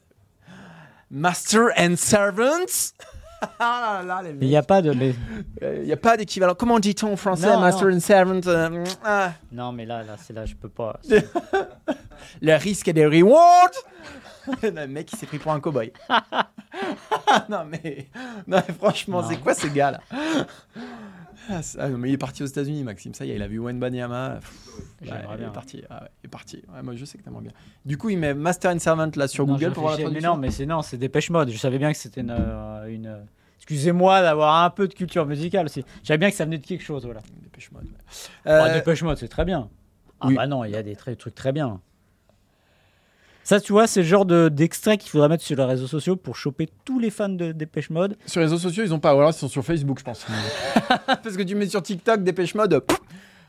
[1.11, 2.93] Master and servants?
[3.59, 4.93] ah là là, les Mais il n'y a pas de.
[4.93, 5.15] mais-
[5.63, 6.55] Il n'y a pas d'équivalent.
[6.55, 7.97] Comment dit-on en français Non, Master non.
[7.97, 9.33] and servant euh, ah.
[9.53, 10.99] Non, mais là, là, c'est là, je peux pas.
[12.43, 13.71] Le risque et les rewards
[14.63, 15.93] Le mec, il s'est pris pour un cowboy.
[17.49, 18.09] non, mais...
[18.47, 20.01] non, mais franchement, c'est quoi ces gars-là?
[21.51, 23.13] Ah, c'est- ah, non, mais il est parti aux États-Unis, Maxime.
[23.15, 24.41] Ça y est, il a vu Wayne Banyama.
[25.03, 25.83] Ouais, il est parti.
[25.91, 26.63] Ah ouais, il est parti.
[26.75, 27.53] Ouais, moi, je sais que t'aimerais bien.
[27.85, 29.99] Du coup, il met Master and Servant là sur Non, Google pour voir la.
[29.99, 30.31] Mais traduction.
[30.35, 31.51] non, mais c'est non, c'est Dépêche Mode.
[31.51, 33.19] Je savais bien que c'était une, euh, une-
[33.59, 35.85] Excusez-moi d'avoir un peu de culture musicale aussi.
[36.03, 37.21] Je savais bien que ça venait de quelque chose, voilà.
[37.43, 37.85] Dépêche Mode.
[38.47, 39.69] Euh, Dépêche Mode, c'est très bien.
[40.21, 40.35] Ah oui.
[40.35, 41.81] bah non, il y a des très- trucs très bien.
[43.43, 46.15] Ça, tu vois, c'est le genre de- d'extrait qu'il faudrait mettre sur les réseaux sociaux
[46.17, 48.17] pour choper tous les fans de Dépêche Mode.
[48.27, 49.15] Sur les réseaux sociaux, ils ont pas.
[49.15, 50.25] Ou alors, ils sont sur Facebook, je pense.
[51.07, 52.79] Parce que tu mets sur TikTok, Dépêche Mode.
[52.81, 52.99] pff.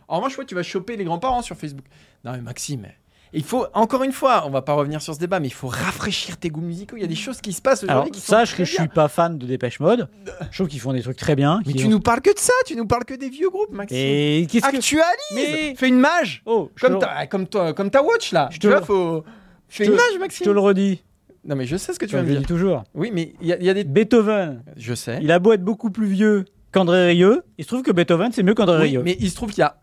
[0.08, 1.86] En revanche, ouais, tu vas choper les grands-parents sur Facebook.
[2.26, 2.86] Non, mais Maxime,
[3.34, 5.68] il faut, encore une fois, on va pas revenir sur ce débat, mais il faut
[5.70, 6.98] rafraîchir tes goûts musicaux.
[6.98, 8.66] Il y a des choses qui se passent Alors, aujourd'hui qui sont sache très que
[8.66, 8.82] je bien.
[8.86, 10.10] suis pas fan de Dépêche Mode.
[10.52, 11.62] Je trouve qu'ils font des trucs très bien.
[11.66, 13.72] Mais tu ont- nous parles que de ça, tu nous parles que des vieux groupes,
[13.72, 13.98] Maxime.
[13.98, 14.76] Et qu'est-ce que.
[14.76, 17.06] Actualise Mais- Fais une mage Oh, comme, te...
[17.46, 18.48] ta, comme, ta watch là.
[18.52, 19.24] Je tu te- vois, faut.
[19.72, 20.45] Fais te- une mage, je Maxime.
[20.45, 21.03] te le redis.
[21.45, 22.43] Non, mais je sais ce que tu vas me dire.
[22.45, 22.84] toujours.
[22.93, 23.84] Oui, mais il y, a- il y a des.
[23.84, 25.19] Beethoven, Je sais.
[25.22, 28.43] il a beau être beaucoup plus vieux qu'André Rieu, il se trouve que Beethoven, c'est
[28.43, 29.01] mieux qu'André Oui, Rieu.
[29.03, 29.78] mais il se trouve qu'il y a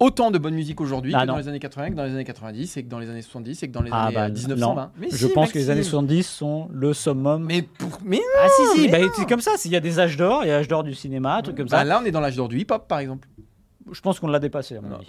[0.00, 2.24] autant de bonne musique aujourd'hui Ah que dans les années 80, que dans les années
[2.24, 4.30] 90, et que dans les années 70, et que dans les Ah années bah, euh,
[4.32, 4.92] 1920.
[5.00, 5.90] Mais Je si, pense que les années Maxime.
[5.90, 7.44] 70 sont le summum.
[7.44, 7.98] Mais, pour...
[8.04, 9.52] mais ah si, si, mais bah, c'est comme ça.
[9.64, 11.56] Il y a des âges d'or, il y a l'âge d'or du cinéma, un truc
[11.56, 11.84] comme bah, ça.
[11.84, 13.26] là, on est dans l'âge d'or du hip-hop, par exemple.
[13.90, 15.06] Je pense qu'on l'a dépassé, à mon Non, avis.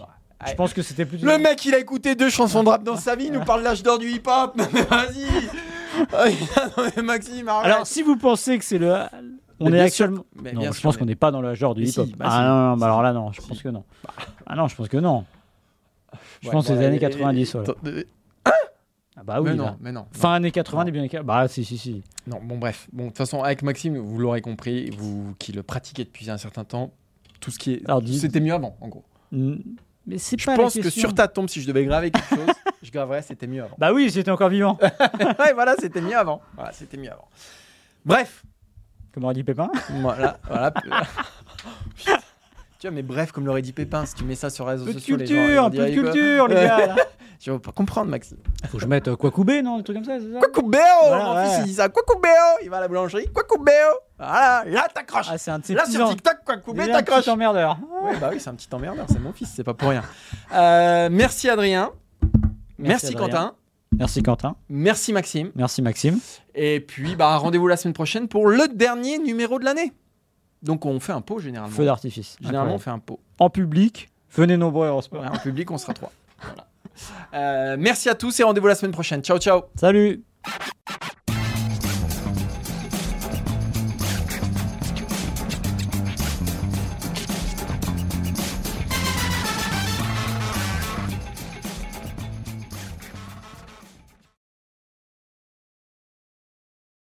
[0.47, 1.17] Je pense que c'était plus.
[1.21, 3.59] Le mec, il a écouté deux chansons de rap dans sa vie, il nous parle
[3.59, 4.55] de l'âge d'or du hip-hop.
[4.89, 5.25] Vas-y
[6.95, 7.65] mais Maxime, arrête.
[7.73, 8.95] Alors, si vous pensez que c'est le.
[9.59, 10.23] On est actuellement.
[10.41, 11.89] mais non, bien je sûr, pense mais- qu'on n'est pas dans l'âge d'or du Mais
[11.89, 12.07] hip-hop.
[12.15, 12.37] bah ah si.
[12.37, 13.83] non, non, bah alors là, non, je pense que non.
[14.45, 15.25] Ah non, je pense que non.
[16.41, 17.53] Je Ouais, pense que c'est les années et- 90.
[17.55, 17.61] ouais.
[17.61, 18.03] Attends, euh,
[19.17, 19.63] Ah bah oui, mais là.
[19.71, 20.05] non, mais non.
[20.13, 20.85] Fin années 80, Non.
[20.85, 21.25] début années 80.
[21.27, 22.01] Bah si, si, si.
[22.27, 22.87] Non, bon, bref.
[22.93, 26.37] Bon, de toute façon, avec Maxime, vous l'aurez compris, vous qui le pratiquez depuis un
[26.37, 26.91] certain temps,
[27.41, 27.85] tout ce qui est.
[27.85, 29.03] Alors, dis- C'était mieux avant, en gros.
[29.33, 29.55] Mm,
[30.09, 32.29] Mais c'est Je pas la pense que sur ta tombe, si je devais graver quelque
[32.29, 32.47] chose,
[32.81, 33.75] je graverais c'était mieux avant.
[33.77, 34.75] Bah oui, j'étais encore vivant.
[34.81, 36.41] ouais, voilà, c'était mieux avant.
[36.55, 37.27] Voilà, c'était mieux avant.
[38.03, 38.43] Bref,
[39.13, 39.69] Comme aurait dit Pépin.
[40.01, 40.73] voilà, voilà.
[42.05, 42.11] tu
[42.81, 44.93] vois, mais bref, comme l'aurait dit Pépin, si tu mets ça sur les réseaux Peu
[44.95, 46.95] de sociaux, les gens, culture, vont un peu de culture, les gars.
[47.39, 48.37] Tu vas pas comprendre, Maxime.
[48.67, 49.15] Faut que je mette euh,
[49.63, 51.45] non Un truc comme ça, c'est ça Kwakubéo Voilà, Mon ouais.
[51.45, 51.87] fils, il dit ça.
[51.87, 52.31] Kwakubéo
[52.63, 53.27] Il va à la boulangerie.
[53.31, 53.73] Kwakubéo
[54.17, 55.27] Voilà, là, t'accroches.
[55.31, 57.21] Ah, c'est un de ces là, petits sur en- TikTok, Kwakubé, déjà un t'accroches.
[57.21, 57.77] petit emmerdeur.
[58.03, 60.03] Ouais, bah oui, c'est un petit emmerdeur, c'est mon fils, c'est pas pour rien.
[60.53, 61.91] Euh, merci Adrien.
[62.77, 63.19] Merci, Adrien.
[63.27, 63.55] Quentin.
[63.97, 64.55] Merci Quentin.
[64.67, 65.51] Merci Maxime.
[65.55, 66.19] Merci Maxime.
[66.55, 69.93] Et puis, bah, rendez-vous la semaine prochaine pour le dernier numéro de l'année.
[70.63, 71.73] Donc, on fait un pot généralement.
[71.75, 72.35] Feu d'artifice.
[72.41, 72.83] Généralement, on Incroyable.
[72.83, 73.19] fait un pot.
[73.39, 75.21] En public, venez nombreux à Eurosport.
[75.21, 76.11] Ouais, en public, on sera trois.
[76.41, 76.65] Voilà.
[77.33, 79.21] Euh, merci à tous et rendez-vous la semaine prochaine.
[79.21, 79.63] Ciao, ciao.
[79.75, 80.23] Salut